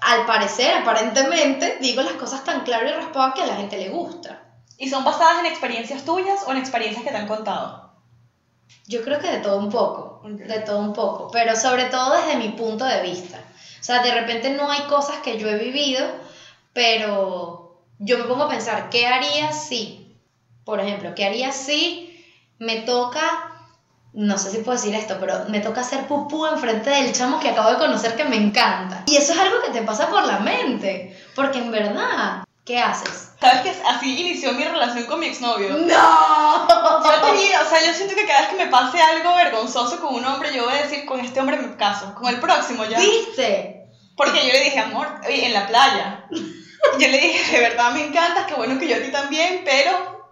al 0.00 0.24
parecer, 0.24 0.72
aparentemente, 0.72 1.78
digo 1.80 2.02
las 2.02 2.12
cosas 2.12 2.44
tan 2.44 2.60
claro 2.60 2.88
y 2.88 2.92
raspado 2.92 3.34
que 3.34 3.42
a 3.42 3.46
la 3.46 3.56
gente 3.56 3.76
le 3.76 3.88
gusta. 3.88 4.40
¿Y 4.78 4.88
son 4.88 5.02
basadas 5.02 5.40
en 5.40 5.46
experiencias 5.46 6.04
tuyas 6.04 6.44
o 6.46 6.52
en 6.52 6.58
experiencias 6.58 7.02
que 7.02 7.10
te 7.10 7.16
han 7.16 7.26
contado? 7.26 7.91
Yo 8.86 9.02
creo 9.02 9.20
que 9.20 9.30
de 9.30 9.38
todo 9.38 9.58
un 9.58 9.70
poco, 9.70 10.22
de 10.24 10.60
todo 10.60 10.78
un 10.78 10.92
poco, 10.92 11.30
pero 11.32 11.56
sobre 11.56 11.84
todo 11.84 12.16
desde 12.16 12.36
mi 12.36 12.50
punto 12.50 12.84
de 12.84 13.02
vista. 13.02 13.38
O 13.80 13.84
sea, 13.84 14.02
de 14.02 14.12
repente 14.12 14.50
no 14.50 14.70
hay 14.70 14.82
cosas 14.82 15.18
que 15.18 15.38
yo 15.38 15.48
he 15.48 15.56
vivido, 15.56 16.06
pero 16.72 17.82
yo 17.98 18.18
me 18.18 18.24
pongo 18.24 18.44
a 18.44 18.48
pensar, 18.48 18.90
¿qué 18.90 19.06
haría 19.06 19.52
si, 19.52 20.16
por 20.64 20.80
ejemplo, 20.80 21.14
qué 21.14 21.24
haría 21.24 21.52
si 21.52 22.08
me 22.58 22.80
toca, 22.80 23.20
no 24.12 24.38
sé 24.38 24.50
si 24.50 24.58
puedo 24.58 24.78
decir 24.78 24.94
esto, 24.94 25.16
pero 25.18 25.46
me 25.48 25.60
toca 25.60 25.80
hacer 25.80 26.06
pupú 26.06 26.46
enfrente 26.46 26.90
del 26.90 27.12
chamo 27.12 27.40
que 27.40 27.48
acabo 27.48 27.70
de 27.70 27.78
conocer 27.78 28.14
que 28.14 28.24
me 28.24 28.36
encanta? 28.36 29.04
Y 29.06 29.16
eso 29.16 29.32
es 29.32 29.38
algo 29.38 29.62
que 29.62 29.70
te 29.70 29.82
pasa 29.82 30.08
por 30.08 30.24
la 30.24 30.40
mente, 30.40 31.16
porque 31.34 31.58
en 31.58 31.70
verdad, 31.70 32.44
¿qué 32.64 32.78
haces? 32.78 33.32
¿Sabes 33.40 33.62
que 33.62 33.70
así 33.86 34.20
inició 34.20 34.52
mi 34.52 34.64
relación 34.64 35.04
con 35.06 35.20
mi 35.20 35.26
exnovio? 35.26 35.70
¡No! 35.70 36.68
Yo 36.68 37.20
tenía, 37.20 37.60
o 37.60 37.68
sea, 37.68 37.84
yo 37.84 37.92
siento 37.92 38.14
que 38.14 38.26
cada 38.26 38.40
vez 38.40 38.48
que 38.50 38.64
me 38.64 38.70
pase 38.70 39.00
algo 39.00 39.34
vergonzoso 39.34 40.00
con 40.00 40.14
un 40.14 40.24
hombre, 40.24 40.54
yo 40.54 40.64
voy 40.64 40.74
a 40.74 40.82
decir, 40.82 41.04
con 41.04 41.20
este 41.20 41.40
hombre 41.40 41.56
me 41.56 41.76
caso, 41.76 42.14
con 42.14 42.28
el 42.28 42.40
próximo 42.40 42.84
ya. 42.84 42.98
¿Viste? 42.98 43.90
Porque 44.16 44.46
yo 44.46 44.52
le 44.52 44.64
dije, 44.64 44.78
amor, 44.78 45.08
en 45.24 45.52
la 45.52 45.66
playa. 45.66 46.26
Yo 46.98 47.08
le 47.08 47.16
dije, 47.16 47.52
de 47.52 47.60
verdad 47.60 47.92
me 47.92 48.04
encantas, 48.04 48.46
qué 48.46 48.54
bueno 48.54 48.78
que 48.78 48.88
yo 48.88 48.96
a 48.96 48.98
ti 48.98 49.12
también, 49.12 49.62
pero... 49.64 50.26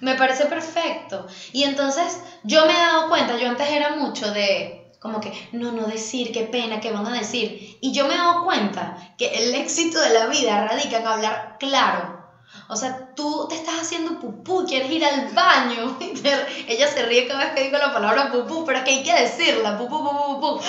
Me 0.00 0.14
parece 0.14 0.46
perfecto. 0.46 1.26
Y 1.52 1.64
entonces 1.64 2.20
yo 2.44 2.64
me 2.64 2.72
he 2.72 2.78
dado 2.78 3.08
cuenta, 3.08 3.36
yo 3.36 3.48
antes 3.48 3.68
era 3.68 3.96
mucho 3.96 4.30
de 4.30 4.85
como 5.06 5.20
que 5.20 5.32
no, 5.52 5.70
no 5.70 5.86
decir, 5.86 6.32
qué 6.32 6.42
pena, 6.42 6.80
qué 6.80 6.90
van 6.90 7.06
a 7.06 7.18
decir. 7.18 7.78
Y 7.80 7.92
yo 7.92 8.06
me 8.06 8.14
he 8.14 8.18
dado 8.18 8.44
cuenta 8.44 9.14
que 9.16 9.28
el 9.38 9.54
éxito 9.54 10.00
de 10.00 10.10
la 10.10 10.26
vida 10.26 10.66
radica 10.66 10.98
en 10.98 11.06
hablar 11.06 11.56
claro. 11.60 12.26
O 12.68 12.74
sea, 12.74 13.14
tú 13.14 13.46
te 13.48 13.54
estás 13.54 13.82
haciendo 13.82 14.18
pupú, 14.18 14.64
quieres 14.66 14.90
ir 14.90 15.04
al 15.04 15.28
baño. 15.28 15.96
Ella 16.66 16.88
se 16.88 17.06
ríe 17.06 17.28
cada 17.28 17.44
vez 17.44 17.54
que 17.54 17.62
digo 17.62 17.78
la 17.78 17.92
palabra 17.92 18.32
pupú, 18.32 18.64
pero 18.64 18.78
es 18.78 18.84
que 18.84 18.90
hay 18.90 19.02
que 19.04 19.14
decirla, 19.14 19.78
pupú, 19.78 20.02
pupú, 20.02 20.40
pupú. 20.40 20.60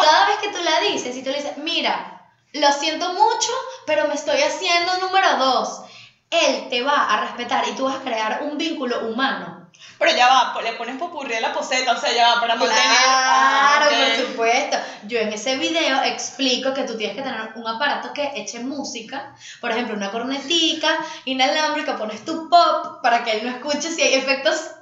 Cada 0.00 0.26
vez 0.26 0.36
que 0.38 0.50
tú 0.50 0.58
la 0.62 0.92
dices 0.92 1.16
y 1.16 1.22
tú 1.22 1.30
le 1.30 1.38
dices, 1.38 1.58
mira, 1.58 2.30
lo 2.52 2.70
siento 2.70 3.12
mucho, 3.12 3.52
pero 3.84 4.06
me 4.06 4.14
estoy 4.14 4.40
haciendo 4.40 4.98
número 4.98 5.38
dos. 5.38 5.82
Él 6.30 6.68
te 6.70 6.82
va 6.82 7.12
a 7.12 7.20
respetar 7.22 7.68
y 7.68 7.72
tú 7.72 7.84
vas 7.86 7.96
a 7.96 8.02
crear 8.02 8.42
un 8.44 8.56
vínculo 8.56 9.08
humano. 9.08 9.51
Pero 9.98 10.16
ya 10.16 10.26
va, 10.26 10.60
le 10.62 10.72
pones 10.72 10.96
popurrí 10.96 11.34
a 11.34 11.40
la 11.40 11.52
poseta, 11.52 11.92
o 11.92 11.96
sea, 11.96 12.12
ya 12.12 12.34
va 12.34 12.40
para 12.40 12.56
mantener... 12.56 12.82
Claro, 12.82 13.86
Ah, 13.90 14.16
por 14.16 14.26
supuesto. 14.26 14.76
Yo 15.06 15.18
en 15.18 15.32
ese 15.32 15.56
video 15.56 16.02
explico 16.02 16.74
que 16.74 16.82
tú 16.82 16.96
tienes 16.96 17.16
que 17.16 17.22
tener 17.22 17.52
un 17.54 17.66
aparato 17.66 18.12
que 18.12 18.32
eche 18.34 18.60
música, 18.60 19.34
por 19.60 19.70
ejemplo, 19.70 19.94
una 19.94 20.10
cornetica 20.10 20.98
inalámbrica, 21.24 21.96
pones 21.96 22.24
tu 22.24 22.48
pop 22.48 23.00
para 23.02 23.22
que 23.22 23.32
él 23.32 23.44
no 23.44 23.50
escuche 23.50 23.92
si 23.92 24.02
hay 24.02 24.14
efectos 24.14 24.72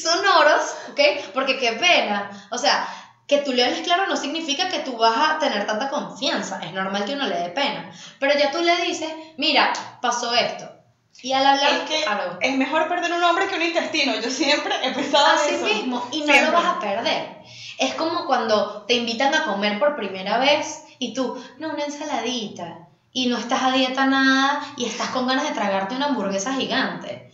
sonoros, 0.00 0.74
¿ok? 0.90 1.00
Porque 1.34 1.58
qué 1.58 1.72
pena. 1.72 2.30
O 2.50 2.58
sea, 2.58 2.86
que 3.26 3.38
tú 3.38 3.52
le 3.52 3.64
hables 3.64 3.80
claro 3.80 4.06
no 4.06 4.16
significa 4.16 4.68
que 4.68 4.80
tú 4.80 4.96
vas 4.96 5.16
a 5.16 5.38
tener 5.38 5.66
tanta 5.66 5.88
confianza. 5.88 6.58
Es 6.62 6.72
normal 6.72 7.04
que 7.04 7.14
uno 7.14 7.26
le 7.26 7.38
dé 7.38 7.50
pena. 7.50 7.92
Pero 8.18 8.38
ya 8.38 8.50
tú 8.50 8.60
le 8.62 8.76
dices, 8.78 9.12
mira, 9.36 9.72
pasó 10.00 10.34
esto. 10.34 10.79
Y 11.22 11.32
al 11.32 11.44
hablar, 11.44 11.70
Es 11.72 11.90
que 11.90 12.02
claro, 12.02 12.38
es 12.40 12.56
mejor 12.56 12.88
perder 12.88 13.12
un 13.12 13.22
hombre 13.22 13.46
que 13.46 13.54
un 13.56 13.62
intestino. 13.62 14.14
Yo 14.20 14.30
siempre 14.30 14.74
he 14.82 14.90
pensado 14.92 15.26
en 15.32 15.38
así 15.38 15.54
eso. 15.54 15.64
mismo, 15.64 16.08
y 16.12 16.20
no 16.20 16.26
Siempre. 16.26 16.46
lo 16.46 16.52
vas 16.52 16.76
a 16.76 16.78
perder. 16.78 17.36
Es 17.78 17.94
como 17.94 18.24
cuando 18.26 18.84
te 18.86 18.94
invitan 18.94 19.34
a 19.34 19.44
comer 19.44 19.78
por 19.78 19.96
primera 19.96 20.38
vez 20.38 20.82
y 20.98 21.12
tú, 21.12 21.34
no, 21.58 21.70
una 21.70 21.84
ensaladita. 21.84 22.86
Y 23.12 23.26
no 23.26 23.36
estás 23.36 23.62
a 23.62 23.72
dieta 23.72 24.06
nada 24.06 24.60
y 24.76 24.86
estás 24.86 25.08
con 25.08 25.26
ganas 25.26 25.44
de 25.44 25.54
tragarte 25.54 25.96
una 25.96 26.06
hamburguesa 26.06 26.54
gigante. 26.54 27.30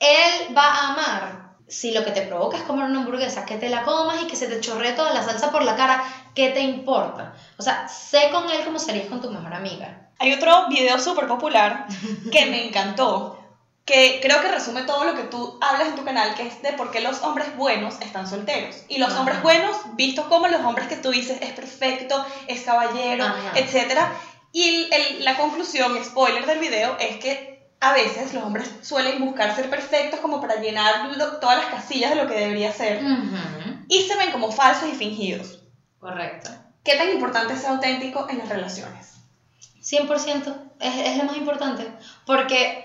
Él 0.00 0.54
va 0.56 0.66
a 0.66 0.88
amar 0.92 1.44
si 1.68 1.92
lo 1.92 2.04
que 2.04 2.10
te 2.10 2.22
provoca 2.22 2.58
es 2.58 2.62
comer 2.64 2.84
una 2.86 2.98
hamburguesa, 3.00 3.44
que 3.46 3.56
te 3.56 3.68
la 3.70 3.82
comas 3.84 4.22
y 4.22 4.26
que 4.26 4.36
se 4.36 4.46
te 4.48 4.60
chorree 4.60 4.92
toda 4.92 5.12
la 5.12 5.22
salsa 5.22 5.50
por 5.50 5.62
la 5.62 5.76
cara, 5.76 6.02
¿qué 6.34 6.50
te 6.50 6.60
importa? 6.60 7.34
O 7.56 7.62
sea, 7.62 7.88
sé 7.88 8.28
con 8.30 8.50
él 8.50 8.64
como 8.64 8.78
serías 8.78 9.06
con 9.08 9.20
tu 9.20 9.30
mejor 9.30 9.54
amiga. 9.54 10.03
Hay 10.18 10.32
otro 10.32 10.68
video 10.68 10.98
súper 10.98 11.26
popular 11.26 11.86
que 12.30 12.46
me 12.46 12.64
encantó, 12.68 13.38
que 13.84 14.20
creo 14.22 14.40
que 14.40 14.48
resume 14.50 14.82
todo 14.82 15.04
lo 15.04 15.14
que 15.14 15.24
tú 15.24 15.58
hablas 15.60 15.88
en 15.88 15.94
tu 15.96 16.04
canal, 16.04 16.34
que 16.34 16.46
es 16.46 16.62
de 16.62 16.72
por 16.72 16.90
qué 16.90 17.00
los 17.00 17.22
hombres 17.22 17.54
buenos 17.56 18.00
están 18.00 18.28
solteros. 18.28 18.76
Y 18.88 18.98
los 18.98 19.10
Ajá. 19.10 19.20
hombres 19.20 19.42
buenos, 19.42 19.76
vistos 19.94 20.26
como 20.26 20.48
los 20.48 20.62
hombres 20.64 20.88
que 20.88 20.96
tú 20.96 21.10
dices 21.10 21.38
es 21.42 21.52
perfecto, 21.52 22.24
es 22.46 22.62
caballero, 22.62 23.24
Ajá. 23.24 23.52
etc. 23.56 23.98
Y 24.52 24.68
el- 24.68 24.92
el- 24.92 25.24
la 25.24 25.36
conclusión, 25.36 26.02
spoiler 26.04 26.46
del 26.46 26.60
video, 26.60 26.96
es 26.98 27.16
que 27.18 27.68
a 27.80 27.92
veces 27.92 28.32
los 28.32 28.42
hombres 28.44 28.70
suelen 28.82 29.22
buscar 29.22 29.54
ser 29.54 29.68
perfectos 29.68 30.20
como 30.20 30.40
para 30.40 30.56
llenar 30.56 31.14
lo- 31.18 31.36
todas 31.36 31.58
las 31.58 31.66
casillas 31.66 32.10
de 32.10 32.16
lo 32.16 32.26
que 32.26 32.34
debería 32.38 32.72
ser. 32.72 33.02
Y 33.88 34.02
se 34.08 34.16
ven 34.16 34.30
como 34.32 34.50
falsos 34.50 34.88
y 34.88 34.94
fingidos. 34.94 35.58
Correcto. 35.98 36.48
¿Qué 36.82 36.96
tan 36.96 37.10
importante 37.10 37.52
es 37.52 37.60
ser 37.60 37.70
auténtico 37.70 38.26
en 38.30 38.38
las 38.38 38.48
relaciones? 38.48 39.13
100% 39.84 40.72
es, 40.80 40.98
es 40.98 41.16
lo 41.18 41.24
más 41.24 41.36
importante. 41.36 41.86
Porque 42.26 42.84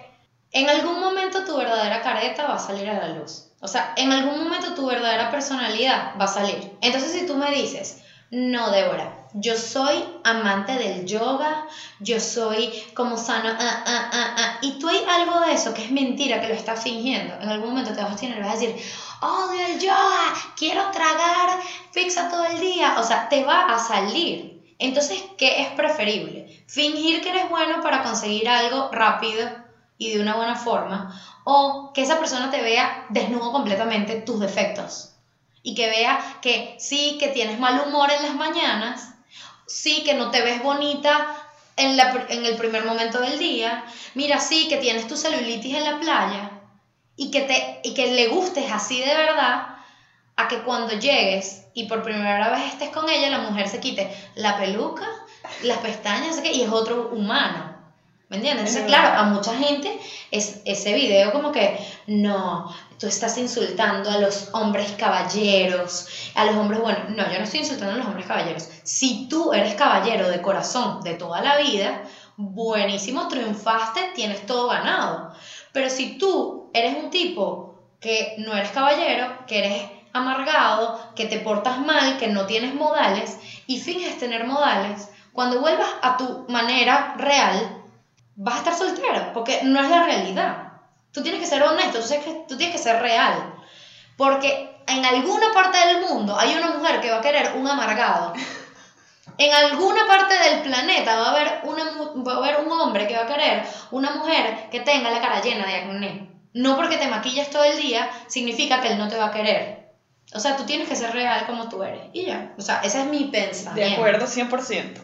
en 0.51 0.70
algún 0.70 1.00
momento 1.00 1.44
tu 1.44 1.58
verdadera 1.58 2.01
careta 2.01 2.48
va 2.48 2.56
a 2.56 2.60
salir 2.60 2.89
a 2.89 3.00
la 3.00 3.13
luz. 3.15 3.46
O 3.62 3.68
sea, 3.68 3.94
en 3.98 4.12
algún 4.12 4.44
momento 4.44 4.74
tu 4.74 4.86
verdadera 4.86 5.29
personalidad 5.32 6.13
va 6.20 6.25
a 6.25 6.27
salir. 6.27 6.77
Entonces, 6.82 7.12
si 7.12 7.25
tú 7.25 7.36
me 7.36 7.51
dices, 7.51 8.01
no, 8.32 8.70
Débora, 8.70 9.27
yo 9.34 9.56
soy 9.56 10.03
amante 10.24 10.74
del 10.74 11.06
yoga, 11.06 11.65
yo 12.00 12.20
soy 12.20 12.72
como 12.94 13.18
sano, 13.18 13.50
ah, 13.50 13.84
ah, 13.86 14.10
ah, 14.13 14.36
ah, 14.38 14.58
y 14.62 14.77
tú 14.77 14.88
hay 14.88 15.03
algo 15.08 15.39
de 15.41 15.53
eso 15.53 15.74
que 15.74 15.84
es 15.84 15.91
mentira, 15.91 16.39
que 16.39 16.48
lo 16.48 16.53
estás 16.53 16.84
fingiendo, 16.84 17.34
en 17.41 17.50
algún 17.50 17.70
momento 17.70 17.91
te 17.91 18.01
vas 18.03 18.13
a 18.13 18.15
tener 18.15 18.39
vas 18.39 18.50
a 18.50 18.60
decir, 18.60 18.75
odio 19.22 19.65
el 19.65 19.79
yoga, 19.79 20.34
quiero 20.56 20.91
tragar 20.91 21.60
pizza 21.91 22.29
todo 22.29 22.46
el 22.46 22.60
día, 22.60 22.96
o 23.00 23.03
sea, 23.03 23.27
te 23.29 23.44
va 23.44 23.65
a 23.65 23.79
salir. 23.79 24.58
Entonces, 24.79 25.21
¿qué 25.38 25.62
es 25.62 25.67
preferible? 25.71 26.63
Fingir 26.67 27.21
que 27.21 27.29
eres 27.29 27.50
bueno 27.50 27.81
para 27.81 28.01
conseguir 28.01 28.48
algo 28.48 28.89
rápido 28.91 29.48
y 29.98 30.13
de 30.13 30.21
una 30.21 30.36
buena 30.36 30.55
forma, 30.55 31.21
o 31.43 31.91
que 31.93 32.01
esa 32.01 32.17
persona 32.17 32.50
te 32.50 32.62
vea 32.62 33.05
desnudo 33.09 33.51
completamente 33.51 34.21
tus 34.21 34.39
defectos 34.39 35.12
y 35.62 35.75
que 35.75 35.89
vea 35.89 36.39
que 36.41 36.77
sí, 36.79 37.17
que 37.19 37.27
tienes 37.27 37.59
mal 37.59 37.81
humor 37.86 38.09
en 38.09 38.24
las 38.24 38.36
mañanas, 38.36 39.13
sí, 39.67 40.03
que 40.05 40.13
no 40.13 40.31
te 40.31 40.41
ves 40.41 40.63
bonita 40.63 41.27
en, 41.75 41.98
la 41.98 42.25
en 42.29 42.45
el 42.45 42.55
primer 42.55 42.86
momento 42.86 43.19
del 43.19 43.38
día, 43.38 43.86
mira, 44.13 44.39
sí, 44.39 44.69
que 44.69 44.77
tienes 44.77 45.07
tu 45.07 45.17
celulitis 45.17 45.75
en 45.75 45.83
la 45.83 46.00
playa 46.00 46.51
y 47.17 47.31
que, 47.31 47.41
te, 47.41 47.81
y 47.83 47.93
que 47.93 48.07
le 48.07 48.27
gustes 48.27 48.71
así 48.71 49.01
de 49.01 49.13
verdad 49.13 49.78
a 50.39 50.48
que 50.48 50.60
cuando 50.60 50.93
llegues 50.93 51.65
y 51.74 51.84
por 51.89 52.01
primera 52.01 52.50
vez 52.50 52.74
estés 52.74 52.89
con 52.89 53.10
ella, 53.10 53.29
la 53.29 53.39
mujer 53.39 53.67
se 53.67 53.81
quite 53.81 54.10
la 54.36 54.58
peluca, 54.58 55.05
las 55.63 55.79
pestañas, 55.79 56.41
y 56.46 56.62
es 56.62 56.69
otro 56.72 57.10
humano. 57.12 57.75
¿Me 58.29 58.38
entiendes? 58.38 58.69
Es 58.69 58.75
Entonces, 58.77 59.01
claro, 59.01 59.19
a 59.19 59.24
mucha 59.24 59.53
gente 59.55 60.00
es 60.31 60.62
ese 60.63 60.93
video 60.93 61.34
como 61.34 61.51
que, 61.51 61.77
no, 62.08 62.74
tú 62.98 63.08
estás 63.08 63.38
insultando 63.38 64.10
a 64.10 64.17
los 64.19 64.50
hombres 64.53 64.93
caballeros, 64.98 66.08
a 66.36 66.46
los 66.46 66.55
hombres, 66.55 66.79
bueno, 66.79 67.00
no, 67.10 67.29
yo 67.29 67.38
no 67.38 67.43
estoy 67.43 67.60
insultando 67.60 67.96
a 67.96 67.98
los 67.98 68.08
hombres 68.08 68.25
caballeros. 68.25 68.69
Si 68.84 69.27
tú 69.27 69.51
eres 69.51 69.74
caballero 69.75 70.29
de 70.29 70.41
corazón 70.41 71.01
de 71.01 71.15
toda 71.15 71.41
la 71.41 71.58
vida, 71.58 72.03
buenísimo, 72.38 73.27
triunfaste, 73.27 74.12
tienes 74.15 74.46
todo 74.46 74.69
ganado. 74.69 75.34
Pero 75.74 75.89
si 75.89 76.17
tú 76.17 76.69
eres 76.74 76.96
un 77.03 77.10
tipo 77.10 77.75
que 78.00 78.36
no 78.38 78.55
eres 78.55 78.72
caballero, 78.72 79.46
que 79.46 79.60
eres 79.60 79.99
amargado, 80.19 81.13
que 81.15 81.25
te 81.25 81.39
portas 81.39 81.79
mal, 81.79 82.17
que 82.17 82.27
no 82.27 82.45
tienes 82.45 82.73
modales 82.75 83.38
y 83.67 83.79
finges 83.79 84.17
tener 84.17 84.45
modales, 84.45 85.09
cuando 85.33 85.59
vuelvas 85.59 85.89
a 86.01 86.17
tu 86.17 86.45
manera 86.49 87.15
real, 87.17 87.83
vas 88.35 88.55
a 88.55 88.57
estar 88.59 88.75
soltero, 88.75 89.31
porque 89.33 89.61
no 89.63 89.79
es 89.81 89.89
la 89.89 90.03
realidad. 90.03 90.73
Tú 91.11 91.21
tienes 91.23 91.41
que 91.41 91.47
ser 91.47 91.63
honesto, 91.63 91.99
tú, 92.47 92.57
tienes 92.57 92.75
que- 92.75 92.77
ser 92.77 92.99
real. 93.01 93.55
Porque 94.15 94.69
en 94.88 95.05
alguna 95.05 95.51
parte 95.51 95.77
del 95.77 96.01
mundo 96.01 96.38
hay 96.38 96.55
una 96.55 96.71
mujer 96.71 96.99
que 96.99 97.09
va 97.09 97.17
a 97.17 97.21
querer 97.21 97.51
un 97.55 97.67
amargado. 97.67 98.33
En 99.38 99.53
alguna 99.53 100.05
parte 100.05 100.33
del 100.33 100.61
planeta 100.61 101.15
va 101.15 101.27
a 101.27 101.29
haber, 101.29 101.59
una, 101.63 101.83
va 102.27 102.33
a 102.33 102.38
haber 102.38 102.57
un 102.57 102.71
hombre 102.71 103.07
que 103.07 103.15
va 103.15 103.21
a 103.21 103.27
querer 103.27 103.63
una 103.91 104.11
mujer 104.11 104.69
que 104.69 104.81
tenga 104.81 105.09
la 105.09 105.21
cara 105.21 105.41
llena 105.41 105.65
de 105.65 105.75
acné. 105.75 106.29
No 106.53 106.75
porque 106.75 106.97
te 106.97 107.07
maquilles 107.07 107.49
todo 107.49 107.63
el 107.63 107.77
día 107.77 108.09
significa 108.27 108.81
que 108.81 108.89
él 108.89 108.97
no 108.97 109.07
te 109.07 109.17
va 109.17 109.25
a 109.25 109.31
querer. 109.31 109.78
O 110.33 110.39
sea, 110.39 110.55
tú 110.57 110.63
tienes 110.65 110.88
que 110.88 110.95
ser 110.95 111.12
real 111.12 111.45
como 111.48 111.69
tú 111.69 111.81
eres. 111.83 112.01
Y 112.13 112.25
ya. 112.25 112.53
O 112.57 112.62
sea, 112.62 112.81
ese 112.83 113.01
es 113.01 113.07
mi 113.07 113.25
pensamiento. 113.25 113.75
De 113.89 113.93
acuerdo, 113.95 114.25
100%. 114.27 115.01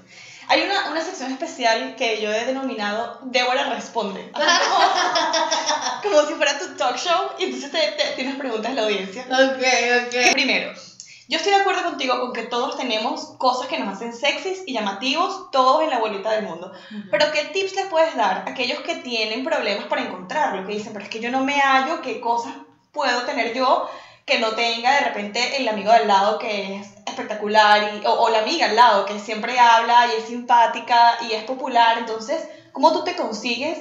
Hay 0.48 0.62
una, 0.62 0.92
una 0.92 1.02
sección 1.02 1.32
especial 1.32 1.96
que 1.96 2.22
yo 2.22 2.32
he 2.32 2.46
denominado 2.46 3.20
Débora 3.24 3.70
Responde. 3.74 4.32
Como, 6.04 6.18
como 6.18 6.28
si 6.28 6.34
fuera 6.36 6.58
tu 6.60 6.76
talk 6.78 6.98
show 6.98 7.32
y 7.40 7.46
entonces 7.46 7.72
te, 7.72 7.80
te- 7.94 8.12
tienes 8.16 8.36
preguntas 8.36 8.72
de 8.72 8.76
la 8.80 8.84
audiencia. 8.88 9.24
Ok, 9.28 9.64
ok. 10.08 10.32
Primero, 10.34 10.72
yo 11.28 11.38
estoy 11.38 11.52
de 11.52 11.60
acuerdo 11.62 11.84
contigo 11.84 12.20
con 12.20 12.32
que 12.34 12.44
todos 12.44 12.78
tenemos 12.78 13.34
cosas 13.40 13.68
que 13.68 13.80
nos 13.80 13.96
hacen 13.96 14.14
sexys 14.14 14.62
y 14.68 14.74
llamativos, 14.74 15.50
todos 15.52 15.82
en 15.84 15.90
la 15.90 15.98
bolita 15.98 16.32
del 16.32 16.44
mundo. 16.46 16.72
Pero 17.10 17.32
¿qué 17.32 17.46
tips 17.46 17.74
les 17.76 17.88
puedes 17.88 18.16
dar 18.16 18.44
a 18.48 18.52
aquellos 18.52 18.80
que 18.82 18.96
tienen 18.98 19.44
problemas 19.44 19.86
para 19.88 20.04
encontrarlo? 20.04 20.66
Que 20.68 20.74
dicen, 20.74 20.94
pero 20.94 21.06
es 21.06 21.10
que 21.12 21.20
yo 21.20 21.32
no 21.32 21.44
me 21.44 21.60
hallo, 21.60 22.02
¿qué 22.02 22.22
cosas 22.22 22.54
puedo 22.92 23.24
tener 23.24 23.54
yo 23.56 23.90
que 24.26 24.40
no 24.40 24.52
tenga 24.54 24.94
de 24.96 25.02
repente 25.02 25.58
el 25.58 25.68
amigo 25.68 25.92
al 25.92 26.08
lado 26.08 26.40
que 26.40 26.78
es 26.78 26.88
espectacular 27.06 28.02
y, 28.02 28.06
o, 28.06 28.12
o 28.12 28.30
la 28.30 28.40
amiga 28.40 28.68
al 28.68 28.76
lado 28.76 29.06
que 29.06 29.20
siempre 29.20 29.60
habla 29.60 30.08
y 30.08 30.18
es 30.18 30.28
simpática 30.28 31.18
y 31.30 31.34
es 31.34 31.44
popular? 31.44 32.00
Entonces, 32.00 32.44
¿cómo 32.72 32.92
tú 32.92 33.04
te 33.04 33.16
consigues 33.16 33.80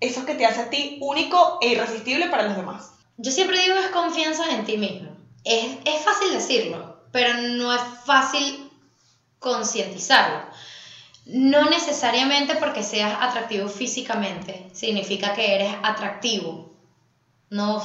eso 0.00 0.26
que 0.26 0.34
te 0.34 0.46
hace 0.46 0.62
a 0.62 0.70
ti 0.70 0.98
único 1.00 1.58
e 1.62 1.68
irresistible 1.68 2.26
para 2.26 2.44
los 2.44 2.56
demás? 2.56 2.92
Yo 3.16 3.30
siempre 3.30 3.60
digo 3.60 3.76
es 3.76 3.86
confianza 3.88 4.50
en 4.50 4.64
ti 4.64 4.76
mismo. 4.76 5.10
Es, 5.44 5.76
es 5.84 6.02
fácil 6.02 6.32
decirlo, 6.32 6.96
pero 7.12 7.34
no 7.34 7.72
es 7.72 7.82
fácil 8.04 8.70
concientizarlo. 9.38 10.40
No 11.26 11.70
necesariamente 11.70 12.56
porque 12.56 12.82
seas 12.82 13.16
atractivo 13.20 13.68
físicamente 13.68 14.68
significa 14.72 15.32
que 15.32 15.54
eres 15.54 15.74
atractivo. 15.82 16.73
No, 17.50 17.82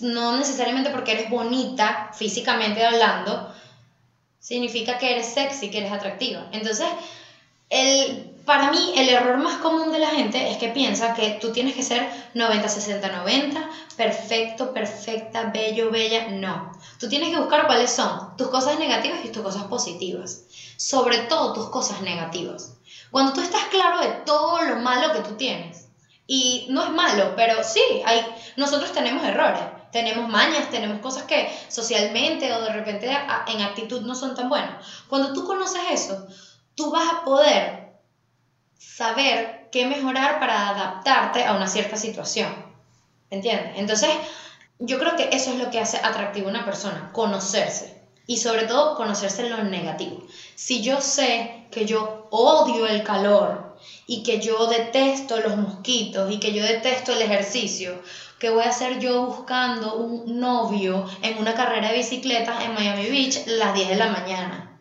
no 0.00 0.36
necesariamente 0.36 0.90
porque 0.90 1.12
eres 1.12 1.30
bonita 1.30 2.10
físicamente 2.14 2.84
hablando 2.84 3.52
significa 4.40 4.98
que 4.98 5.12
eres 5.12 5.26
sexy, 5.26 5.70
que 5.70 5.78
eres 5.78 5.92
atractiva. 5.92 6.48
Entonces, 6.52 6.88
el, 7.68 8.34
para 8.44 8.72
mí 8.72 8.92
el 8.96 9.08
error 9.08 9.38
más 9.38 9.58
común 9.58 9.92
de 9.92 10.00
la 10.00 10.08
gente 10.08 10.50
es 10.50 10.56
que 10.56 10.70
piensa 10.70 11.14
que 11.14 11.38
tú 11.40 11.52
tienes 11.52 11.76
que 11.76 11.84
ser 11.84 12.10
90, 12.34 12.68
60, 12.68 13.08
90, 13.18 13.70
perfecto, 13.96 14.72
perfecta, 14.72 15.50
bello, 15.54 15.90
bella. 15.90 16.28
No. 16.30 16.72
Tú 16.98 17.08
tienes 17.08 17.30
que 17.30 17.38
buscar 17.38 17.66
cuáles 17.66 17.92
son 17.92 18.36
tus 18.36 18.48
cosas 18.48 18.78
negativas 18.78 19.20
y 19.24 19.28
tus 19.28 19.42
cosas 19.42 19.64
positivas. 19.64 20.42
Sobre 20.76 21.18
todo 21.18 21.52
tus 21.52 21.68
cosas 21.68 22.00
negativas. 22.00 22.74
Cuando 23.10 23.32
tú 23.32 23.40
estás 23.40 23.64
claro 23.70 24.00
de 24.00 24.08
todo 24.24 24.62
lo 24.62 24.76
malo 24.76 25.12
que 25.12 25.20
tú 25.20 25.36
tienes. 25.36 25.86
Y 26.26 26.66
no 26.70 26.84
es 26.84 26.90
malo, 26.90 27.34
pero 27.36 27.62
sí, 27.64 27.82
hay, 28.04 28.24
nosotros 28.60 28.92
tenemos 28.92 29.24
errores. 29.24 29.62
Tenemos 29.90 30.28
mañas, 30.28 30.70
tenemos 30.70 31.00
cosas 31.00 31.24
que 31.24 31.50
socialmente 31.68 32.52
o 32.52 32.60
de 32.60 32.72
repente 32.72 33.10
en 33.48 33.60
actitud 33.62 34.02
no 34.02 34.14
son 34.14 34.34
tan 34.34 34.50
buenas. 34.50 34.86
Cuando 35.08 35.32
tú 35.32 35.44
conoces 35.46 35.80
eso, 35.90 36.28
tú 36.74 36.90
vas 36.90 37.08
a 37.10 37.24
poder 37.24 37.94
saber 38.78 39.68
qué 39.72 39.86
mejorar 39.86 40.38
para 40.38 40.68
adaptarte 40.68 41.44
a 41.44 41.54
una 41.54 41.66
cierta 41.66 41.96
situación. 41.96 42.54
¿Entiendes? 43.30 43.72
Entonces, 43.76 44.10
yo 44.78 44.98
creo 44.98 45.16
que 45.16 45.30
eso 45.32 45.52
es 45.52 45.58
lo 45.58 45.70
que 45.70 45.80
hace 45.80 45.96
atractivo 45.96 46.48
a 46.48 46.50
una 46.50 46.64
persona, 46.66 47.10
conocerse. 47.12 47.98
Y 48.26 48.36
sobre 48.36 48.64
todo, 48.64 48.94
conocerse 48.94 49.46
en 49.46 49.50
lo 49.50 49.64
negativo. 49.64 50.22
Si 50.54 50.82
yo 50.82 51.00
sé 51.00 51.66
que 51.70 51.86
yo 51.86 52.28
odio 52.30 52.86
el 52.86 53.02
calor 53.02 53.76
y 54.06 54.22
que 54.22 54.38
yo 54.40 54.66
detesto 54.66 55.38
los 55.38 55.56
mosquitos 55.56 56.30
y 56.30 56.38
que 56.38 56.52
yo 56.52 56.62
detesto 56.62 57.12
el 57.12 57.22
ejercicio, 57.22 58.02
¿qué 58.40 58.48
voy 58.48 58.64
a 58.64 58.70
hacer 58.70 58.98
yo 58.98 59.26
buscando 59.26 59.96
un 59.96 60.40
novio 60.40 61.06
en 61.22 61.38
una 61.38 61.54
carrera 61.54 61.88
de 61.88 61.98
bicicletas 61.98 62.64
en 62.64 62.74
Miami 62.74 63.08
Beach 63.10 63.46
las 63.46 63.74
10 63.74 63.90
de 63.90 63.96
la 63.96 64.08
mañana? 64.08 64.80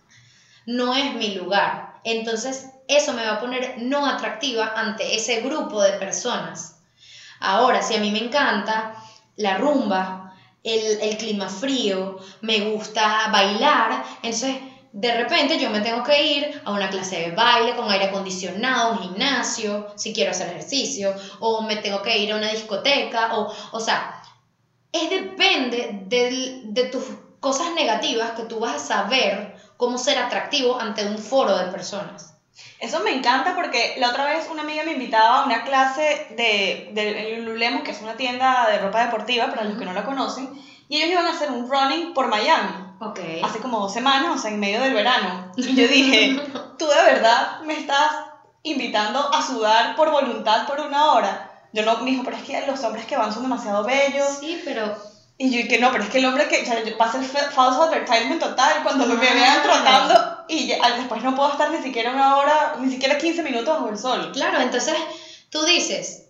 No 0.66 0.96
es 0.96 1.14
mi 1.16 1.36
lugar. 1.36 2.00
Entonces, 2.06 2.68
eso 2.88 3.14
me 3.14 3.26
va 3.26 3.34
a 3.34 3.40
poner 3.40 3.76
no 3.80 4.06
atractiva 4.06 4.74
ante 4.76 5.14
ese 5.14 5.42
grupo 5.42 5.82
de 5.82 5.92
personas. 5.94 6.78
Ahora, 7.42 7.82
si 7.82 7.96
a 7.96 8.00
mí 8.00 8.12
me 8.12 8.24
encanta 8.24 8.96
la 9.36 9.58
rumba, 9.58 10.34
el, 10.64 11.02
el 11.02 11.18
clima 11.18 11.50
frío, 11.50 12.18
me 12.42 12.72
gusta 12.72 13.28
bailar, 13.30 14.04
entonces 14.24 14.56
de 14.92 15.12
repente 15.12 15.60
yo 15.60 15.70
me 15.70 15.82
tengo 15.82 16.04
que 16.04 16.24
ir 16.24 16.62
a 16.66 16.72
una 16.72 16.90
clase 16.90 17.20
de 17.20 17.32
baile 17.32 17.76
con 17.76 17.90
aire 17.92 18.06
acondicionado, 18.06 18.94
un 18.94 19.00
gimnasio, 19.00 19.88
si 19.96 20.14
quiero 20.14 20.32
hacer 20.32 20.50
ejercicio, 20.50 21.14
o 21.40 21.62
me 21.62 21.78
tengo 21.78 22.02
que 22.02 22.18
ir 22.18 22.32
a 22.32 22.38
una 22.38 22.52
discoteca, 22.52 23.38
o, 23.38 23.54
o 23.72 23.80
sea, 23.80 24.22
es 24.92 25.10
depende 25.10 26.02
de, 26.04 26.62
de 26.64 26.84
tus 26.86 27.04
cosas 27.40 27.74
negativas 27.74 28.32
que 28.32 28.44
tú 28.44 28.60
vas 28.60 28.76
a 28.76 28.80
saber 28.80 29.56
cómo 29.78 29.98
ser 29.98 30.18
atractivo 30.18 30.80
ante 30.80 31.06
un 31.06 31.18
foro 31.18 31.58
de 31.58 31.72
personas. 31.72 32.36
Eso 32.80 33.00
me 33.02 33.12
encanta 33.12 33.56
porque 33.56 33.96
la 33.98 34.10
otra 34.10 34.26
vez 34.26 34.48
una 34.52 34.64
amiga 34.64 34.84
me 34.84 34.94
invitaba 34.94 35.42
a 35.42 35.46
una 35.46 35.64
clase 35.64 36.28
de, 36.32 36.90
de 36.94 37.38
Lululemon, 37.38 37.84
que 37.84 37.92
es 37.92 38.02
una 38.02 38.18
tienda 38.18 38.68
de 38.70 38.80
ropa 38.80 39.06
deportiva, 39.06 39.50
para 39.50 39.64
los 39.64 39.78
que 39.78 39.86
no 39.86 39.94
la 39.94 40.04
conocen, 40.04 40.50
y 40.88 40.98
ellos 40.98 41.12
iban 41.12 41.28
a 41.28 41.32
hacer 41.32 41.52
un 41.52 41.70
running 41.70 42.14
por 42.14 42.28
Miami. 42.28 42.89
Okay. 43.02 43.42
Hace 43.44 43.60
como 43.60 43.80
dos 43.80 43.94
semanas, 43.94 44.36
o 44.36 44.38
sea, 44.38 44.52
en 44.52 44.60
medio 44.60 44.82
del 44.82 44.94
verano. 44.94 45.52
Y 45.56 45.74
yo 45.76 45.88
dije, 45.88 46.36
tú 46.78 46.88
de 46.88 47.02
verdad 47.04 47.60
me 47.62 47.78
estás 47.78 48.14
invitando 48.64 49.34
a 49.34 49.42
sudar 49.42 49.96
por 49.96 50.12
voluntad 50.12 50.66
por 50.68 50.80
una 50.82 51.14
hora. 51.14 51.50
Yo 51.72 51.84
no, 51.84 51.98
me 52.02 52.12
dijo, 52.12 52.24
pero 52.24 52.36
es 52.36 52.44
que 52.44 52.62
los 52.66 52.84
hombres 52.84 53.06
que 53.06 53.16
van 53.16 53.32
son 53.32 53.44
demasiado 53.44 53.84
bellos. 53.84 54.34
Sí, 54.40 54.60
pero 54.66 54.94
Y 55.38 55.50
yo 55.50 55.68
que 55.70 55.78
no, 55.78 55.92
pero 55.92 56.04
es 56.04 56.10
que 56.10 56.18
el 56.18 56.26
hombre 56.26 56.48
que, 56.50 56.62
o 56.62 56.66
sea, 56.66 56.76
va 57.00 57.06
a 57.06 57.12
ser 57.12 57.24
fa- 57.24 57.50
falso 57.52 57.84
advertisement 57.84 58.40
total 58.42 58.84
cuando 58.84 59.06
me 59.06 59.16
vean 59.16 59.62
tratando 59.62 60.16
y 60.50 60.66
ya- 60.68 60.78
al- 60.82 60.98
después 60.98 61.24
no 61.24 61.36
puedo 61.36 61.52
estar 61.52 61.72
ni 61.72 61.82
siquiera 61.82 62.12
una 62.12 62.36
hora, 62.36 62.74
ni 62.80 62.90
siquiera 62.90 63.18
15 63.18 63.44
minutos 63.44 63.74
bajo 63.74 63.88
el 63.88 63.98
sol. 63.98 64.32
Claro, 64.34 64.60
entonces 64.60 64.96
tú 65.50 65.64
dices, 65.64 66.24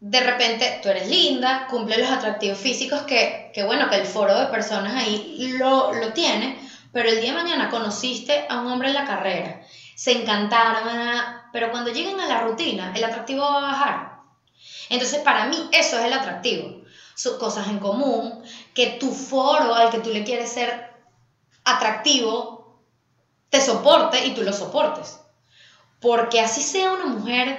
de 0.00 0.20
repente 0.20 0.80
tú 0.82 0.88
eres 0.88 1.06
linda, 1.08 1.66
cumple 1.68 1.98
los 1.98 2.10
atractivos 2.10 2.58
físicos 2.58 3.02
que, 3.02 3.39
que 3.52 3.62
bueno, 3.62 3.88
que 3.88 3.96
el 3.96 4.06
foro 4.06 4.38
de 4.38 4.46
personas 4.46 4.94
ahí 4.94 5.54
lo, 5.58 5.92
lo 5.92 6.12
tiene, 6.12 6.58
pero 6.92 7.08
el 7.08 7.20
día 7.20 7.32
de 7.32 7.42
mañana 7.42 7.70
conociste 7.70 8.46
a 8.48 8.58
un 8.58 8.66
hombre 8.66 8.88
en 8.88 8.94
la 8.94 9.04
carrera, 9.04 9.60
se 9.94 10.12
encantaron, 10.12 10.88
ah, 10.88 11.48
pero 11.52 11.70
cuando 11.70 11.90
lleguen 11.90 12.20
a 12.20 12.26
la 12.26 12.40
rutina, 12.40 12.92
el 12.94 13.04
atractivo 13.04 13.42
va 13.42 13.58
a 13.58 13.72
bajar. 13.72 14.10
Entonces, 14.88 15.20
para 15.20 15.46
mí, 15.46 15.68
eso 15.72 15.98
es 15.98 16.04
el 16.04 16.12
atractivo. 16.12 16.82
Son 17.14 17.38
cosas 17.38 17.68
en 17.68 17.78
común, 17.78 18.42
que 18.74 18.96
tu 18.98 19.12
foro 19.12 19.74
al 19.74 19.90
que 19.90 19.98
tú 19.98 20.10
le 20.10 20.24
quieres 20.24 20.50
ser 20.50 20.90
atractivo 21.64 22.60
te 23.50 23.60
soporte 23.60 24.26
y 24.26 24.32
tú 24.32 24.42
lo 24.42 24.52
soportes. 24.52 25.20
Porque 26.00 26.40
así 26.40 26.62
sea 26.62 26.92
una 26.92 27.06
mujer, 27.06 27.58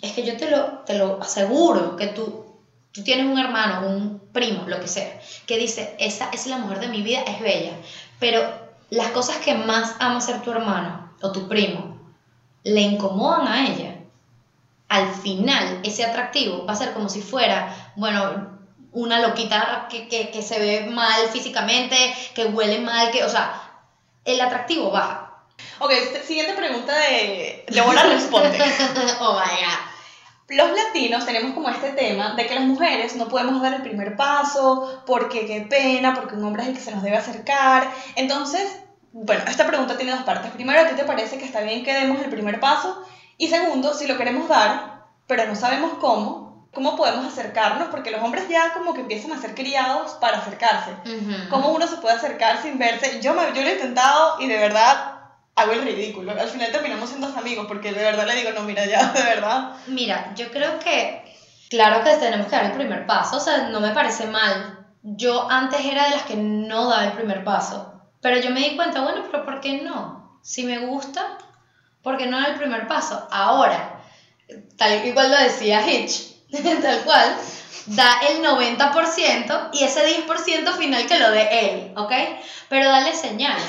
es 0.00 0.12
que 0.12 0.22
yo 0.22 0.36
te 0.36 0.48
lo, 0.48 0.78
te 0.86 0.94
lo 0.94 1.20
aseguro, 1.20 1.96
que 1.96 2.06
tú, 2.06 2.46
tú 2.92 3.02
tienes 3.02 3.26
un 3.26 3.38
hermano, 3.38 3.86
un 3.86 4.21
primo, 4.32 4.64
lo 4.66 4.80
que 4.80 4.88
sea, 4.88 5.20
que 5.46 5.58
dice, 5.58 5.94
esa 5.98 6.30
es 6.32 6.46
la 6.46 6.58
mujer 6.58 6.80
de 6.80 6.88
mi 6.88 7.02
vida, 7.02 7.20
es 7.26 7.40
bella, 7.40 7.72
pero 8.18 8.42
las 8.90 9.08
cosas 9.08 9.36
que 9.38 9.54
más 9.54 9.94
ama 9.98 10.20
ser 10.20 10.42
tu 10.42 10.50
hermano 10.50 11.12
o 11.20 11.32
tu 11.32 11.48
primo 11.48 11.96
le 12.64 12.80
incomodan 12.80 13.48
a 13.48 13.66
ella, 13.66 13.96
al 14.88 15.12
final 15.14 15.80
ese 15.84 16.04
atractivo 16.04 16.66
va 16.66 16.74
a 16.74 16.76
ser 16.76 16.92
como 16.92 17.08
si 17.08 17.22
fuera, 17.22 17.92
bueno, 17.96 18.58
una 18.92 19.20
loquita 19.20 19.88
que, 19.90 20.08
que, 20.08 20.30
que 20.30 20.42
se 20.42 20.58
ve 20.58 20.90
mal 20.90 21.28
físicamente, 21.32 21.96
que 22.34 22.44
huele 22.44 22.78
mal, 22.80 23.10
que, 23.10 23.24
o 23.24 23.28
sea, 23.28 23.62
el 24.24 24.40
atractivo 24.40 24.90
baja. 24.90 25.32
Ok, 25.78 25.92
siguiente 26.26 26.52
pregunta 26.52 26.96
de 26.96 27.64
Deborah 27.68 28.04
responde. 28.04 28.58
oh 29.20 29.32
my 29.32 29.40
god. 29.40 29.91
Los 30.48 30.70
latinos 30.70 31.24
tenemos 31.24 31.52
como 31.52 31.68
este 31.70 31.90
tema 31.92 32.34
de 32.34 32.46
que 32.46 32.54
las 32.54 32.64
mujeres 32.64 33.16
no 33.16 33.28
podemos 33.28 33.62
dar 33.62 33.74
el 33.74 33.82
primer 33.82 34.16
paso 34.16 35.02
porque 35.06 35.46
qué 35.46 35.62
pena, 35.62 36.14
porque 36.14 36.34
un 36.34 36.44
hombre 36.44 36.62
es 36.62 36.68
el 36.68 36.74
que 36.74 36.80
se 36.80 36.90
nos 36.92 37.02
debe 37.02 37.16
acercar. 37.16 37.90
Entonces, 38.16 38.78
bueno, 39.12 39.44
esta 39.46 39.66
pregunta 39.66 39.96
tiene 39.96 40.12
dos 40.12 40.22
partes. 40.22 40.50
Primero, 40.52 40.80
¿a 40.80 40.88
ti 40.88 40.96
te 40.96 41.04
parece 41.04 41.38
que 41.38 41.44
está 41.44 41.60
bien 41.60 41.84
que 41.84 41.94
demos 41.94 42.20
el 42.22 42.30
primer 42.30 42.60
paso? 42.60 43.04
Y 43.38 43.48
segundo, 43.48 43.94
si 43.94 44.06
lo 44.06 44.16
queremos 44.16 44.48
dar, 44.48 45.04
pero 45.26 45.46
no 45.46 45.54
sabemos 45.54 45.92
cómo, 46.00 46.68
¿cómo 46.72 46.96
podemos 46.96 47.26
acercarnos? 47.26 47.88
Porque 47.88 48.10
los 48.10 48.22
hombres 48.22 48.48
ya 48.48 48.72
como 48.72 48.94
que 48.94 49.02
empiezan 49.02 49.32
a 49.32 49.40
ser 49.40 49.54
criados 49.54 50.12
para 50.14 50.38
acercarse. 50.38 50.90
Ujú. 51.04 51.48
¿Cómo 51.50 51.70
uno 51.70 51.86
se 51.86 51.96
puede 51.96 52.16
acercar 52.16 52.60
sin 52.60 52.78
verse? 52.78 53.20
Yo, 53.20 53.34
me, 53.34 53.42
yo 53.54 53.62
lo 53.62 53.68
he 53.68 53.74
intentado 53.74 54.40
y 54.40 54.48
de 54.48 54.58
verdad 54.58 55.21
hago 55.54 55.72
el 55.72 55.82
ridículo. 55.82 56.32
Al 56.32 56.48
final 56.48 56.70
terminamos 56.70 57.08
siendo 57.08 57.26
amigos 57.26 57.66
porque 57.66 57.92
de 57.92 58.02
verdad 58.02 58.26
le 58.26 58.36
digo, 58.36 58.50
no, 58.52 58.62
mira, 58.62 58.84
ya, 58.86 59.12
de 59.12 59.22
verdad. 59.22 59.76
Mira, 59.86 60.32
yo 60.34 60.50
creo 60.50 60.78
que, 60.78 61.22
claro 61.70 62.02
que 62.02 62.14
tenemos 62.16 62.46
que 62.46 62.56
dar 62.56 62.66
el 62.66 62.72
primer 62.72 63.06
paso, 63.06 63.36
o 63.36 63.40
sea, 63.40 63.68
no 63.68 63.80
me 63.80 63.90
parece 63.90 64.26
mal. 64.26 64.78
Yo 65.02 65.50
antes 65.50 65.84
era 65.84 66.04
de 66.04 66.10
las 66.10 66.22
que 66.22 66.36
no 66.36 66.88
daba 66.88 67.04
el 67.04 67.12
primer 67.12 67.42
paso, 67.44 67.92
pero 68.20 68.38
yo 68.38 68.50
me 68.50 68.60
di 68.60 68.76
cuenta, 68.76 69.02
bueno, 69.02 69.24
pero 69.30 69.44
¿por 69.44 69.60
qué 69.60 69.82
no? 69.82 70.38
Si 70.42 70.64
me 70.64 70.78
gusta, 70.78 71.38
¿por 72.02 72.16
qué 72.16 72.26
no 72.26 72.38
dar 72.38 72.50
el 72.50 72.56
primer 72.56 72.86
paso? 72.86 73.26
Ahora, 73.30 74.00
tal 74.76 75.04
igual 75.04 75.30
lo 75.30 75.38
decía 75.38 75.86
Hitch, 75.86 76.50
tal 76.82 77.00
cual, 77.04 77.36
da 77.86 78.20
el 78.30 78.44
90% 78.44 79.70
y 79.72 79.82
ese 79.82 80.24
10% 80.24 80.72
final 80.76 81.06
que 81.06 81.18
lo 81.18 81.30
dé 81.32 81.48
él, 81.50 81.92
¿ok? 81.96 82.12
Pero 82.68 82.88
dale 82.88 83.14
señales. 83.14 83.64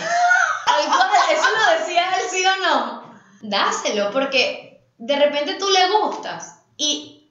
Eso 1.31 1.47
lo 1.49 1.79
decía 1.79 2.03
él, 2.15 2.21
sí 2.29 2.43
o 2.45 2.65
no. 2.65 3.03
Dáselo, 3.41 4.11
porque 4.11 4.85
de 4.97 5.15
repente 5.15 5.55
tú 5.55 5.65
le 5.69 5.97
gustas 5.97 6.61
y 6.77 7.29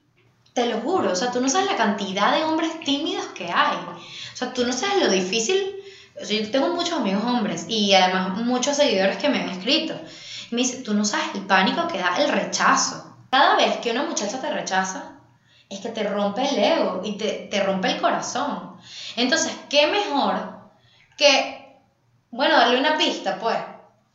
te 0.53 0.67
lo 0.67 0.79
juro, 0.81 1.11
o 1.11 1.15
sea, 1.15 1.31
tú 1.31 1.41
no 1.41 1.49
sabes 1.49 1.67
la 1.67 1.77
cantidad 1.77 2.31
de 2.35 2.43
hombres 2.43 2.79
tímidos 2.81 3.25
que 3.27 3.45
hay. 3.45 3.77
O 3.77 4.35
sea, 4.35 4.53
tú 4.53 4.65
no 4.65 4.73
sabes 4.73 5.03
lo 5.03 5.09
difícil. 5.09 5.75
O 6.21 6.25
sea, 6.25 6.39
yo 6.39 6.51
tengo 6.51 6.69
muchos 6.75 6.99
amigos 6.99 7.23
hombres 7.23 7.65
y 7.67 7.93
además 7.93 8.37
muchos 8.37 8.77
seguidores 8.77 9.17
que 9.17 9.29
me 9.29 9.39
han 9.39 9.49
escrito. 9.49 9.95
Y 10.51 10.55
me 10.55 10.61
dicen, 10.61 10.83
tú 10.83 10.93
no 10.93 11.05
sabes 11.05 11.27
el 11.33 11.47
pánico 11.47 11.87
que 11.87 11.97
da 11.97 12.17
el 12.17 12.29
rechazo. 12.29 13.15
Cada 13.31 13.55
vez 13.55 13.77
que 13.77 13.91
una 13.91 14.03
muchacha 14.03 14.39
te 14.39 14.51
rechaza, 14.51 15.13
es 15.69 15.79
que 15.79 15.89
te 15.89 16.03
rompe 16.03 16.47
el 16.47 16.59
ego 16.59 17.01
y 17.03 17.17
te, 17.17 17.47
te 17.49 17.63
rompe 17.63 17.89
el 17.89 17.99
corazón. 17.99 18.77
Entonces, 19.15 19.51
¿qué 19.69 19.87
mejor 19.87 20.53
que, 21.17 21.62
bueno, 22.33 22.57
darle 22.57 22.79
una 22.79 22.97
pista, 22.97 23.37
pues? 23.39 23.55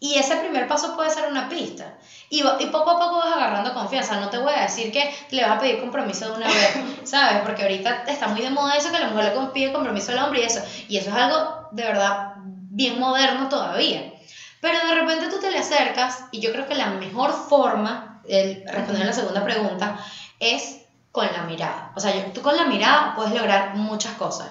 Y 0.01 0.17
ese 0.17 0.37
primer 0.37 0.67
paso 0.67 0.97
puede 0.97 1.09
ser 1.09 1.29
una 1.31 1.49
pista. 1.49 1.95
Y, 2.29 2.41
y 2.41 2.67
poco 2.67 2.91
a 2.91 2.99
poco 2.99 3.19
vas 3.19 3.33
agarrando 3.33 3.73
confianza. 3.73 4.19
No 4.19 4.29
te 4.29 4.39
voy 4.39 4.53
a 4.53 4.63
decir 4.63 4.91
que 4.91 5.15
le 5.31 5.43
vas 5.43 5.53
a 5.53 5.59
pedir 5.61 5.79
compromiso 5.81 6.27
de 6.27 6.37
una 6.37 6.49
vez, 6.49 6.77
¿sabes? 7.05 7.43
Porque 7.45 7.63
ahorita 7.63 8.05
está 8.09 8.27
muy 8.27 8.41
de 8.41 8.51
moda 8.51 8.77
eso 8.77 8.91
que 8.91 8.99
la 8.99 9.09
mujer 9.11 9.33
le 9.35 9.47
pide 9.53 9.73
compromiso 9.73 10.11
al 10.11 10.19
hombre 10.19 10.41
y 10.41 10.45
eso. 10.45 10.61
Y 10.89 10.97
eso 10.97 11.11
es 11.11 11.17
algo 11.17 11.69
de 11.71 11.85
verdad 11.85 12.33
bien 12.37 12.99
moderno 12.99 13.49
todavía. 13.49 14.13
Pero 14.61 14.79
de 14.85 14.95
repente 14.97 15.29
tú 15.29 15.39
te 15.39 15.53
le 15.53 15.59
acercas 15.59 16.25
y 16.33 16.41
yo 16.41 16.51
creo 16.51 16.67
que 16.67 16.75
la 16.75 16.87
mejor 16.87 17.33
forma, 17.33 18.21
el 18.29 18.65
responder 18.67 19.05
a 19.05 19.07
la 19.07 19.13
segunda 19.13 19.45
pregunta, 19.45 19.97
es 20.41 20.81
con 21.13 21.27
la 21.27 21.45
mirada. 21.45 21.93
O 21.95 22.01
sea, 22.01 22.33
tú 22.33 22.43
con 22.43 22.57
la 22.57 22.65
mirada 22.65 23.15
puedes 23.15 23.33
lograr 23.33 23.77
muchas 23.77 24.15
cosas. 24.15 24.49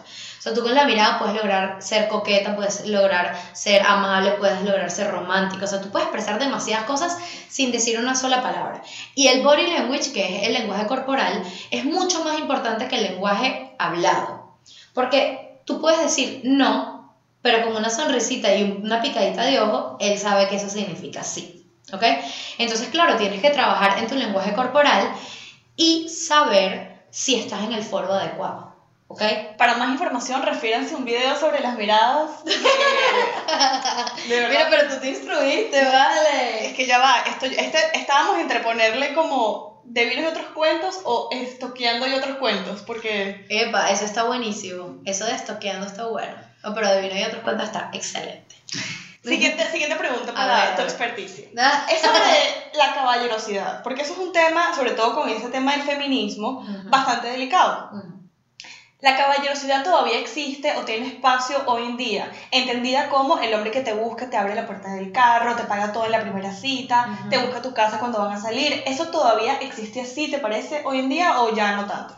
Tú 0.53 0.61
con 0.61 0.75
la 0.75 0.85
mirada 0.85 1.19
puedes 1.19 1.35
lograr 1.35 1.81
ser 1.81 2.07
coqueta, 2.07 2.55
puedes 2.55 2.85
lograr 2.85 3.37
ser 3.53 3.81
amable, 3.81 4.31
puedes 4.31 4.61
lograr 4.63 4.89
ser 4.89 5.11
romántico. 5.11 5.65
O 5.65 5.67
sea, 5.67 5.81
tú 5.81 5.89
puedes 5.89 6.07
expresar 6.07 6.39
demasiadas 6.39 6.85
cosas 6.85 7.17
sin 7.49 7.71
decir 7.71 7.99
una 7.99 8.15
sola 8.15 8.41
palabra. 8.41 8.81
Y 9.15 9.27
el 9.27 9.43
body 9.43 9.67
language, 9.67 10.13
que 10.13 10.37
es 10.37 10.47
el 10.47 10.53
lenguaje 10.53 10.87
corporal, 10.87 11.43
es 11.71 11.85
mucho 11.85 12.23
más 12.23 12.39
importante 12.39 12.87
que 12.87 12.97
el 12.97 13.03
lenguaje 13.03 13.75
hablado. 13.79 14.57
Porque 14.93 15.61
tú 15.65 15.79
puedes 15.81 16.01
decir 16.01 16.41
no, 16.43 17.15
pero 17.41 17.63
con 17.63 17.75
una 17.75 17.89
sonrisita 17.89 18.53
y 18.55 18.79
una 18.83 19.01
picadita 19.01 19.43
de 19.43 19.59
ojo, 19.59 19.97
él 19.99 20.17
sabe 20.17 20.47
que 20.47 20.55
eso 20.55 20.69
significa 20.69 21.23
sí. 21.23 21.65
¿Ok? 21.93 22.03
Entonces, 22.57 22.89
claro, 22.89 23.15
tienes 23.15 23.41
que 23.41 23.49
trabajar 23.49 23.99
en 23.99 24.07
tu 24.07 24.15
lenguaje 24.15 24.53
corporal 24.53 25.13
y 25.75 26.09
saber 26.09 27.05
si 27.09 27.35
estás 27.35 27.63
en 27.63 27.73
el 27.73 27.83
foro 27.83 28.13
adecuado. 28.13 28.66
¿Ok? 29.09 29.21
Para 29.57 29.75
más 29.75 29.89
información, 29.89 30.43
refiéranse 30.43 30.93
a 30.93 30.97
un 30.97 31.05
video 31.05 31.37
sobre 31.39 31.61
las 31.61 31.77
miradas. 31.77 32.43
de. 34.27 34.47
Mira, 34.49 34.67
pero 34.69 34.89
tú 34.89 34.99
te 34.99 35.09
instruiste, 35.09 35.79
Es 35.79 35.91
vale. 35.91 36.73
que 36.75 36.85
ya 36.85 36.99
va, 36.99 37.19
esto, 37.27 37.45
este, 37.45 37.77
estábamos 37.97 38.37
entre 38.39 38.59
ponerle 38.59 39.13
como 39.13 39.81
de 39.85 40.05
vinos 40.05 40.25
y 40.25 40.27
otros 40.27 40.47
cuentos 40.47 40.99
o 41.05 41.29
estoqueando 41.31 42.05
y 42.07 42.13
otros 42.13 42.37
cuentos, 42.37 42.81
porque 42.81 43.45
Epa, 43.49 43.89
eso 43.91 44.03
está 44.03 44.23
buenísimo. 44.23 44.97
Eso 45.05 45.25
de 45.25 45.33
estoqueando 45.33 45.85
está 45.87 46.07
bueno. 46.07 46.35
Oh, 46.63 46.73
pero 46.73 46.89
de 46.89 47.01
vino 47.01 47.15
y 47.17 47.23
otros 47.23 47.43
cuentos 47.43 47.67
está 47.67 47.89
excelente. 47.93 48.55
Siguiente, 49.23 49.69
siguiente 49.71 49.95
pregunta 49.95 50.33
para 50.33 50.65
ver, 50.65 50.75
tu 50.75 50.81
experticia. 50.83 51.45
Ah. 51.57 51.85
Es 51.89 52.01
sobre 52.01 52.77
la 52.77 52.93
caballerosidad, 52.93 53.81
porque 53.83 54.01
eso 54.01 54.13
es 54.13 54.19
un 54.19 54.31
tema, 54.31 54.73
sobre 54.75 54.91
todo 54.91 55.15
con 55.15 55.29
este 55.29 55.47
tema 55.49 55.71
del 55.71 55.81
feminismo, 55.83 56.59
Ujú. 56.59 56.89
bastante 56.89 57.29
delicado. 57.29 57.89
Mm. 57.93 58.16
La 58.99 59.15
caballerosidad 59.15 59.83
todavía 59.83 60.17
existe 60.17 60.75
o 60.75 60.81
tiene 60.81 61.05
espacio 61.05 61.61
hoy 61.67 61.83
en 61.85 61.97
día, 61.97 62.31
entendida 62.49 63.09
como 63.09 63.37
el 63.37 63.53
hombre 63.53 63.69
que 63.69 63.81
te 63.81 63.93
busca, 63.93 64.27
te 64.27 64.37
abre 64.37 64.55
la 64.55 64.65
puerta 64.65 64.93
del 64.93 65.11
carro, 65.11 65.55
te 65.55 65.65
paga 65.65 65.91
todo 65.91 66.05
en 66.05 66.11
la 66.11 66.21
primera 66.21 66.51
cita, 66.51 67.07
Ujú. 67.07 67.29
te 67.29 67.37
busca 67.37 67.61
tu 67.61 67.75
casa 67.75 67.99
cuando 67.99 68.17
van 68.17 68.33
a 68.33 68.41
salir. 68.41 68.81
¿Eso 68.87 69.09
todavía 69.09 69.59
existe 69.61 70.01
así, 70.01 70.31
te 70.31 70.39
parece, 70.39 70.81
hoy 70.83 70.99
en 70.99 71.09
día 71.09 71.41
o 71.41 71.53
ya 71.53 71.75
no 71.75 71.85
tanto? 71.85 72.15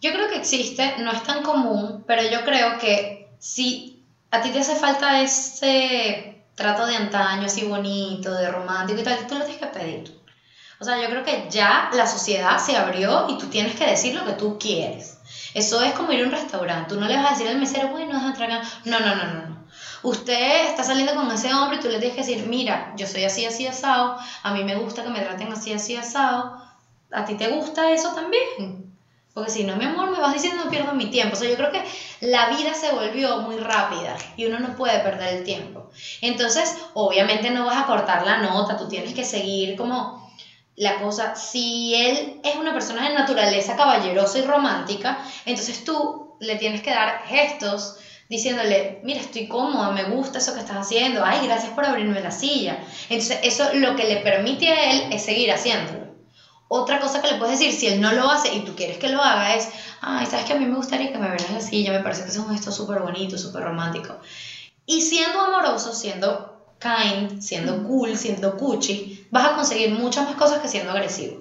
Yo 0.00 0.12
creo 0.12 0.28
que 0.28 0.36
existe, 0.36 0.96
no 0.98 1.12
es 1.12 1.22
tan 1.22 1.44
común, 1.44 2.02
pero 2.08 2.22
yo 2.28 2.42
creo 2.44 2.76
que 2.78 3.28
si 3.38 4.04
a 4.32 4.40
ti 4.40 4.50
te 4.50 4.58
hace 4.58 4.74
falta 4.74 5.20
ese 5.20 6.42
trato 6.56 6.86
de 6.86 6.96
antaño, 6.96 7.46
así 7.46 7.62
bonito, 7.62 8.34
de 8.34 8.48
romántico 8.48 9.00
y 9.00 9.04
tal, 9.04 9.26
tú 9.28 9.36
lo 9.36 9.44
tienes 9.44 9.62
que 9.62 9.68
pedir. 9.68 10.20
O 10.80 10.84
sea, 10.84 11.00
yo 11.00 11.08
creo 11.08 11.22
que 11.22 11.46
ya 11.48 11.88
la 11.92 12.06
sociedad 12.06 12.58
se 12.58 12.76
abrió 12.76 13.26
y 13.28 13.38
tú 13.38 13.46
tienes 13.46 13.76
que 13.76 13.86
decir 13.86 14.14
lo 14.14 14.24
que 14.24 14.32
tú 14.32 14.58
quieres. 14.58 15.15
Eso 15.56 15.80
es 15.80 15.94
como 15.94 16.12
ir 16.12 16.22
a 16.22 16.26
un 16.26 16.32
restaurante. 16.32 16.94
Tú 16.94 17.00
no 17.00 17.08
le 17.08 17.16
vas 17.16 17.28
a 17.28 17.30
decir 17.30 17.48
al 17.48 17.56
mesero, 17.58 17.88
bueno, 17.88 18.12
déjame 18.12 18.36
tragar. 18.36 18.62
No, 18.84 19.00
no, 19.00 19.14
no, 19.14 19.24
no, 19.24 19.46
no. 19.46 19.66
Usted 20.02 20.66
está 20.66 20.84
saliendo 20.84 21.14
con 21.14 21.30
ese 21.32 21.54
hombre 21.54 21.78
y 21.78 21.80
tú 21.80 21.88
le 21.88 21.98
tienes 21.98 22.14
que 22.14 22.20
decir, 22.22 22.46
mira, 22.46 22.92
yo 22.98 23.06
soy 23.06 23.24
así, 23.24 23.46
así, 23.46 23.66
asado. 23.66 24.16
A 24.42 24.52
mí 24.52 24.64
me 24.64 24.74
gusta 24.74 25.02
que 25.02 25.08
me 25.08 25.20
traten 25.20 25.50
así, 25.50 25.72
así, 25.72 25.96
asado. 25.96 26.60
¿A 27.10 27.24
ti 27.24 27.38
te 27.38 27.48
gusta 27.48 27.90
eso 27.90 28.12
también? 28.12 28.94
Porque 29.32 29.50
si 29.50 29.64
no, 29.64 29.76
mi 29.76 29.86
amor, 29.86 30.10
me 30.10 30.20
vas 30.20 30.34
diciendo 30.34 30.62
no 30.62 30.70
pierdo 30.70 30.92
mi 30.92 31.06
tiempo. 31.06 31.36
O 31.36 31.38
sea, 31.38 31.48
yo 31.48 31.56
creo 31.56 31.72
que 31.72 31.82
la 32.20 32.50
vida 32.50 32.74
se 32.74 32.92
volvió 32.92 33.38
muy 33.38 33.56
rápida 33.56 34.14
y 34.36 34.44
uno 34.44 34.58
no 34.58 34.76
puede 34.76 34.98
perder 34.98 35.36
el 35.36 35.42
tiempo. 35.42 35.88
Entonces, 36.20 36.76
obviamente 36.92 37.48
no 37.48 37.64
vas 37.64 37.78
a 37.78 37.86
cortar 37.86 38.26
la 38.26 38.42
nota, 38.42 38.76
tú 38.76 38.88
tienes 38.88 39.14
que 39.14 39.24
seguir 39.24 39.74
como 39.74 40.25
la 40.76 41.00
cosa. 41.00 41.34
Si 41.34 41.94
él 41.94 42.40
es 42.44 42.56
una 42.56 42.72
persona 42.72 43.08
de 43.08 43.14
naturaleza 43.14 43.76
caballerosa 43.76 44.38
y 44.38 44.42
romántica, 44.42 45.18
entonces 45.44 45.84
tú 45.84 46.36
le 46.40 46.56
tienes 46.56 46.82
que 46.82 46.90
dar 46.90 47.22
gestos 47.26 47.96
diciéndole, 48.28 49.00
mira, 49.02 49.20
estoy 49.20 49.48
cómoda, 49.48 49.90
me 49.90 50.04
gusta 50.04 50.38
eso 50.38 50.52
que 50.52 50.60
estás 50.60 50.78
haciendo, 50.78 51.24
ay, 51.24 51.46
gracias 51.46 51.72
por 51.72 51.84
abrirme 51.84 52.20
la 52.20 52.30
silla. 52.30 52.80
Entonces, 53.08 53.38
eso 53.42 53.64
lo 53.74 53.94
que 53.94 54.04
le 54.04 54.16
permite 54.16 54.68
a 54.68 54.90
él 54.90 55.12
es 55.12 55.24
seguir 55.24 55.50
haciéndolo. 55.52 56.06
Otra 56.68 56.98
cosa 56.98 57.22
que 57.22 57.28
le 57.28 57.38
puedes 57.38 57.60
decir, 57.60 57.72
si 57.72 57.86
él 57.86 58.00
no 58.00 58.10
lo 58.12 58.28
hace 58.28 58.52
y 58.52 58.64
tú 58.64 58.74
quieres 58.74 58.98
que 58.98 59.08
lo 59.08 59.22
haga, 59.22 59.54
es, 59.54 59.68
ay, 60.00 60.26
sabes 60.26 60.46
que 60.46 60.54
a 60.54 60.56
mí 60.56 60.66
me 60.66 60.76
gustaría 60.76 61.12
que 61.12 61.18
me 61.18 61.28
vieras 61.28 61.52
la 61.52 61.60
silla, 61.60 61.92
me 61.92 62.00
parece 62.00 62.24
que 62.24 62.30
es 62.30 62.36
un 62.36 62.50
gesto 62.50 62.72
súper 62.72 62.98
bonito, 62.98 63.38
súper 63.38 63.62
romántico. 63.62 64.18
Y 64.84 65.00
siendo 65.00 65.40
amoroso, 65.40 65.92
siendo 65.94 66.74
kind, 66.80 67.40
siendo 67.40 67.84
cool, 67.84 68.16
siendo 68.16 68.56
cuchi, 68.56 69.25
vas 69.30 69.46
a 69.50 69.54
conseguir 69.54 69.90
muchas 69.90 70.24
más 70.26 70.36
cosas 70.36 70.60
que 70.60 70.68
siendo 70.68 70.92
agresivo. 70.92 71.40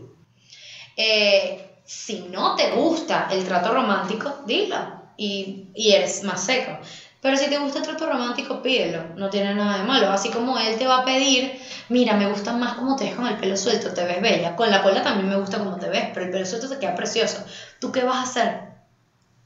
Eh, 0.95 1.81
si 1.85 2.21
no 2.21 2.55
te 2.55 2.71
gusta 2.71 3.27
el 3.31 3.43
trato 3.43 3.73
romántico, 3.73 4.43
dilo 4.45 4.77
y, 5.17 5.69
y 5.75 5.91
eres 5.91 6.23
más 6.23 6.43
seco. 6.45 6.77
Pero 7.21 7.37
si 7.37 7.47
te 7.49 7.57
gusta 7.57 7.79
el 7.79 7.85
trato 7.85 8.05
romántico, 8.05 8.61
pídelo, 8.61 9.03
no 9.15 9.29
tiene 9.29 9.53
nada 9.55 9.77
de 9.77 9.83
malo. 9.83 10.09
Así 10.11 10.29
como 10.29 10.59
él 10.59 10.77
te 10.77 10.85
va 10.85 10.97
a 10.97 11.05
pedir, 11.05 11.59
mira, 11.89 12.13
me 12.15 12.27
gusta 12.27 12.53
más 12.53 12.73
cómo 12.75 12.95
te 12.95 13.05
ves 13.05 13.15
con 13.15 13.27
el 13.27 13.37
pelo 13.37 13.57
suelto, 13.57 13.93
te 13.93 14.03
ves 14.05 14.21
bella. 14.21 14.55
Con 14.55 14.69
la 14.69 14.81
cola 14.83 15.01
también 15.01 15.27
me 15.29 15.35
gusta 15.35 15.57
cómo 15.57 15.77
te 15.77 15.89
ves, 15.89 16.09
pero 16.13 16.25
el 16.25 16.31
pelo 16.31 16.45
suelto 16.45 16.69
te 16.69 16.77
queda 16.77 16.93
precioso. 16.95 17.43
¿Tú 17.79 17.91
qué 17.91 18.03
vas 18.03 18.17
a 18.17 18.23
hacer? 18.23 18.59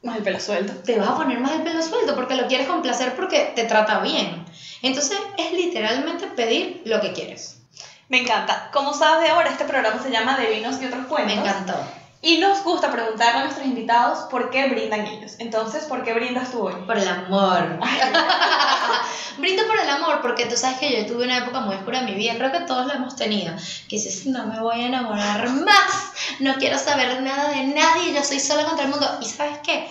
Más 0.02 0.18
el 0.18 0.24
pelo 0.24 0.40
suelto. 0.42 0.74
te 0.84 0.98
vas 0.98 1.10
a 1.10 1.16
poner 1.16 1.40
más 1.40 1.54
el 1.54 1.64
pelo 1.64 1.82
suelto 1.82 2.16
porque 2.16 2.36
lo 2.36 2.48
quieres 2.48 2.68
complacer 2.68 3.16
porque 3.16 3.54
te 3.56 3.64
trata 3.66 4.02
bien. 4.02 4.46
Entonces 4.82 5.18
es 5.38 5.54
literalmente 5.54 6.28
pedir 6.28 6.82
lo 6.86 7.00
que 7.02 7.14
quieres. 7.14 7.59
Me 8.10 8.22
encanta. 8.22 8.70
Como 8.74 8.94
sabes 8.94 9.22
de 9.22 9.30
ahora, 9.30 9.50
este 9.50 9.66
programa 9.66 10.02
se 10.02 10.10
llama 10.10 10.36
De 10.36 10.50
Vinos 10.50 10.82
y 10.82 10.86
otros 10.86 11.06
cuentos. 11.06 11.36
Me 11.36 11.42
encantó. 11.42 11.76
Y 12.22 12.40
nos 12.40 12.64
gusta 12.64 12.92
preguntarle 12.92 13.40
a 13.40 13.44
nuestros 13.44 13.66
invitados 13.66 14.28
por 14.30 14.50
qué 14.50 14.68
brindan 14.68 15.06
ellos. 15.06 15.36
Entonces, 15.38 15.86
¿por 15.86 16.04
qué 16.04 16.14
brindas 16.14 16.52
tú 16.52 16.68
hoy? 16.68 16.74
Por 16.86 16.98
el 16.98 17.08
amor. 17.08 17.80
Brindo 19.38 19.66
por 19.68 19.80
el 19.80 19.90
amor 19.90 20.20
porque 20.22 20.48
tú 20.48 20.58
sabes 20.58 20.80
que 20.80 21.02
yo 21.02 21.08
tuve 21.08 21.24
una 21.24 21.38
época 21.38 21.62
muy 21.62 21.76
oscura 21.76 22.00
en 22.00 22.06
mi 22.06 22.16
vida, 22.16 22.34
creo 22.36 22.52
que 22.52 22.60
todos 22.62 22.88
lo 22.88 22.94
hemos 22.94 23.16
tenido, 23.16 23.56
que 23.88 23.96
dices, 23.96 24.26
no 24.26 24.46
me 24.48 24.60
voy 24.60 24.82
a 24.82 24.88
enamorar 24.88 25.50
más, 25.50 26.12
no 26.40 26.56
quiero 26.56 26.78
saber 26.78 27.22
nada 27.22 27.50
de 27.52 27.68
nadie, 27.68 28.14
yo 28.14 28.22
soy 28.22 28.42
sola 28.42 28.66
contra 28.66 28.84
el 28.84 28.92
mundo. 28.92 29.08
Y 29.22 29.26
sabes 29.26 29.60
qué, 29.60 29.88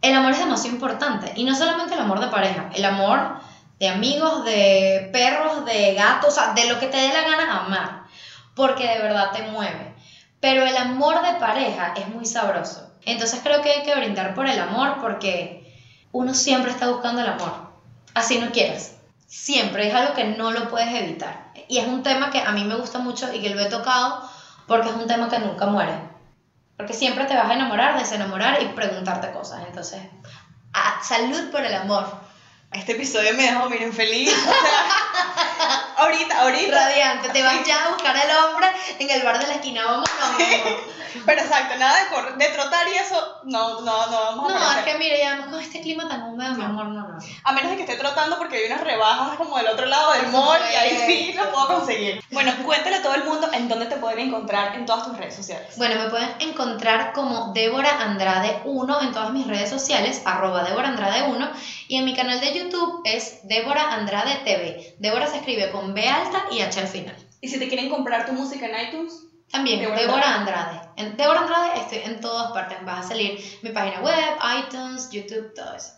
el 0.00 0.14
amor 0.14 0.32
es 0.32 0.38
demasiado 0.38 0.74
importante. 0.74 1.32
Y 1.36 1.44
no 1.44 1.54
solamente 1.54 1.92
el 1.92 2.00
amor 2.00 2.20
de 2.20 2.28
pareja, 2.28 2.70
el 2.74 2.84
amor 2.86 3.40
de 3.78 3.88
amigos, 3.88 4.44
de 4.44 5.08
perros, 5.12 5.64
de 5.64 5.94
gatos, 5.94 6.28
o 6.32 6.34
sea, 6.34 6.52
de 6.52 6.68
lo 6.68 6.78
que 6.78 6.86
te 6.86 6.96
dé 6.96 7.08
la 7.08 7.22
gana 7.22 7.60
amar, 7.60 8.02
porque 8.54 8.86
de 8.86 8.98
verdad 8.98 9.32
te 9.32 9.42
mueve. 9.42 9.94
Pero 10.40 10.64
el 10.64 10.76
amor 10.76 11.22
de 11.22 11.34
pareja 11.34 11.94
es 11.96 12.08
muy 12.08 12.26
sabroso. 12.26 12.88
Entonces 13.04 13.40
creo 13.42 13.62
que 13.62 13.70
hay 13.70 13.82
que 13.82 13.94
brindar 13.94 14.34
por 14.34 14.46
el 14.46 14.58
amor 14.58 14.98
porque 15.00 15.72
uno 16.12 16.34
siempre 16.34 16.70
está 16.70 16.88
buscando 16.88 17.20
el 17.22 17.28
amor. 17.28 17.52
Así 18.14 18.38
no 18.38 18.52
quieras. 18.52 18.92
Siempre 19.26 19.88
es 19.88 19.94
algo 19.94 20.14
que 20.14 20.24
no 20.24 20.52
lo 20.52 20.68
puedes 20.68 20.94
evitar. 20.94 21.50
Y 21.68 21.78
es 21.78 21.86
un 21.86 22.02
tema 22.02 22.30
que 22.30 22.38
a 22.38 22.52
mí 22.52 22.64
me 22.64 22.74
gusta 22.76 22.98
mucho 22.98 23.32
y 23.32 23.40
que 23.40 23.50
lo 23.50 23.60
he 23.60 23.66
tocado 23.66 24.28
porque 24.66 24.88
es 24.90 24.94
un 24.94 25.06
tema 25.06 25.28
que 25.28 25.38
nunca 25.38 25.66
muere. 25.66 25.94
Porque 26.76 26.92
siempre 26.92 27.24
te 27.24 27.34
vas 27.34 27.50
a 27.50 27.54
enamorar, 27.54 27.98
desenamorar 27.98 28.62
y 28.62 28.66
preguntarte 28.66 29.30
cosas. 29.32 29.62
Entonces, 29.66 30.00
a- 30.72 31.02
salud 31.02 31.50
por 31.50 31.64
el 31.64 31.74
amor. 31.74 32.06
Este 32.74 32.92
episodio 32.92 33.32
me 33.34 33.44
dejó, 33.44 33.70
miren, 33.70 33.92
feliz. 33.92 34.34
ahorita, 35.96 36.40
ahorita. 36.42 36.74
Radiante, 36.74 37.28
te 37.30 37.42
vas 37.42 37.64
ya 37.66 37.84
a 37.84 37.88
buscar 37.90 38.16
al 38.16 38.30
hombre 38.44 38.66
en 38.98 39.10
el 39.10 39.22
bar 39.22 39.38
de 39.38 39.46
la 39.46 39.54
esquina. 39.54 39.84
Vámonos. 39.84 40.08
Pero 41.26 41.40
exacto, 41.40 41.76
nada 41.78 41.96
de, 42.02 42.10
correr- 42.10 42.36
de 42.36 42.48
trotar 42.48 42.88
y 42.88 42.96
eso, 42.96 43.36
no, 43.44 43.80
no, 43.82 44.06
no 44.06 44.20
vamos 44.20 44.52
a 44.52 44.58
No, 44.58 44.78
es 44.80 44.84
que 44.84 44.98
mire, 44.98 45.18
ya 45.18 45.46
con 45.46 45.54
este 45.60 45.80
clima 45.80 46.08
tan 46.08 46.22
húmedo, 46.24 46.54
mi 46.54 46.64
amor, 46.64 46.86
no, 46.86 47.06
no. 47.06 47.18
A 47.44 47.52
menos 47.52 47.70
de 47.70 47.76
que 47.76 47.84
esté 47.84 47.96
trotando 47.96 48.36
porque 48.36 48.56
hay 48.56 48.66
unas 48.66 48.80
rebajas 48.80 49.36
como 49.36 49.56
del 49.56 49.68
otro 49.68 49.86
lado 49.86 50.12
del 50.14 50.26
mall 50.32 50.58
y 50.72 50.74
ahí 50.74 51.02
sí 51.06 51.32
lo 51.34 51.50
puedo 51.52 51.68
conseguir. 51.68 52.20
Bueno, 52.32 52.52
cuéntale 52.64 52.96
a 52.96 53.02
todo 53.02 53.14
el 53.14 53.22
mundo 53.24 53.48
en 53.52 53.68
dónde 53.68 53.86
te 53.86 53.96
pueden 53.96 54.18
encontrar 54.18 54.74
en 54.74 54.86
todas 54.86 55.06
tus 55.06 55.16
redes 55.16 55.36
sociales. 55.36 55.74
Bueno, 55.76 56.02
me 56.02 56.10
pueden 56.10 56.34
encontrar 56.40 57.12
como 57.12 57.52
Débora 57.52 58.00
Andrade 58.02 58.60
1 58.64 59.00
en 59.02 59.12
todas 59.12 59.30
mis 59.30 59.46
redes 59.46 59.70
sociales, 59.70 60.20
arroba 60.24 60.64
Débora 60.64 60.88
Andrade 60.88 61.22
1, 61.22 61.50
y 61.86 61.98
en 61.98 62.04
mi 62.06 62.16
canal 62.16 62.40
de 62.40 62.54
YouTube 62.54 63.02
es 63.04 63.46
Débora 63.46 63.92
Andrade 63.92 64.34
TV. 64.44 64.96
Débora 64.98 65.28
se 65.28 65.36
escribe 65.36 65.70
con 65.70 65.83
B 65.92 66.08
alta 66.08 66.46
y 66.50 66.60
H 66.60 66.80
al 66.80 66.86
final. 66.86 67.16
Y 67.40 67.48
si 67.48 67.58
te 67.58 67.68
quieren 67.68 67.90
comprar 67.90 68.24
tu 68.24 68.32
música 68.32 68.66
en 68.66 68.88
iTunes, 68.88 69.12
También, 69.50 69.80
Débora 69.80 70.00
Débora, 70.00 70.34
Andrade. 70.36 70.80
En 70.96 71.16
Débora 71.16 71.40
Andrade 71.40 71.80
estoy 71.80 71.98
en 72.04 72.20
todas 72.20 72.52
partes. 72.52 72.78
Vas 72.84 73.04
a 73.04 73.08
salir 73.08 73.38
mi 73.62 73.70
página 73.70 74.00
web, 74.00 74.34
iTunes, 74.58 75.10
YouTube, 75.10 75.52
todo 75.54 75.74
eso. 75.74 75.92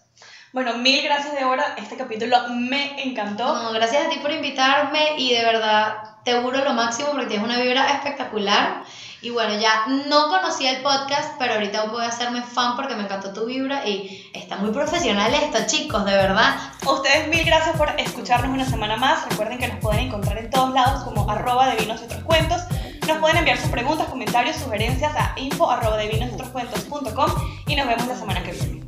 bueno, 0.52 0.76
mil 0.78 1.02
gracias 1.02 1.34
Débora, 1.34 1.74
este 1.78 1.96
capítulo 1.96 2.36
me 2.48 3.02
encantó. 3.04 3.44
No, 3.44 3.72
gracias 3.72 4.06
a 4.06 4.08
ti 4.08 4.18
por 4.18 4.32
invitarme 4.32 5.16
y 5.18 5.32
de 5.34 5.44
verdad 5.44 5.98
te 6.24 6.32
auguro 6.32 6.64
lo 6.64 6.72
máximo 6.72 7.10
porque 7.10 7.26
tienes 7.26 7.46
una 7.46 7.58
vibra 7.60 7.92
espectacular. 7.92 8.82
Y 9.26 9.30
bueno, 9.30 9.54
ya 9.58 9.86
no 10.06 10.28
conocía 10.28 10.70
el 10.70 10.82
podcast, 10.84 11.32
pero 11.36 11.54
ahorita 11.54 11.86
voy 11.86 12.04
a 12.04 12.10
hacerme 12.10 12.42
fan 12.42 12.76
porque 12.76 12.94
me 12.94 13.02
encantó 13.02 13.32
tu 13.32 13.46
vibra 13.46 13.84
y 13.84 14.30
está 14.32 14.56
muy 14.56 14.70
profesional 14.70 15.34
esto, 15.34 15.58
chicos, 15.66 16.04
de 16.04 16.12
verdad. 16.12 16.54
Ustedes 16.86 17.26
mil 17.26 17.44
gracias 17.44 17.76
por 17.76 17.88
escucharnos 17.98 18.52
una 18.52 18.64
semana 18.64 18.96
más. 18.96 19.28
Recuerden 19.28 19.58
que 19.58 19.66
nos 19.66 19.78
pueden 19.78 20.06
encontrar 20.06 20.38
en 20.38 20.48
todos 20.48 20.72
lados 20.72 21.02
como 21.02 21.28
arroba 21.28 21.66
de 21.70 21.74
vinos 21.74 22.02
y 22.02 22.04
otros 22.04 22.22
cuentos. 22.22 22.62
Nos 23.08 23.18
pueden 23.18 23.38
enviar 23.38 23.58
sus 23.58 23.70
preguntas, 23.70 24.06
comentarios, 24.06 24.58
sugerencias 24.58 25.12
a 25.16 25.34
info 25.40 25.68
arroba 25.68 25.96
de 25.96 26.06
vinos 26.06 26.30
y 26.30 26.34
otros 26.34 26.50
cuentos 26.50 26.78
punto 26.82 27.12
com 27.12 27.28
y 27.66 27.74
nos 27.74 27.88
vemos 27.88 28.06
la 28.06 28.14
semana 28.14 28.44
que 28.44 28.52
viene. 28.52 28.85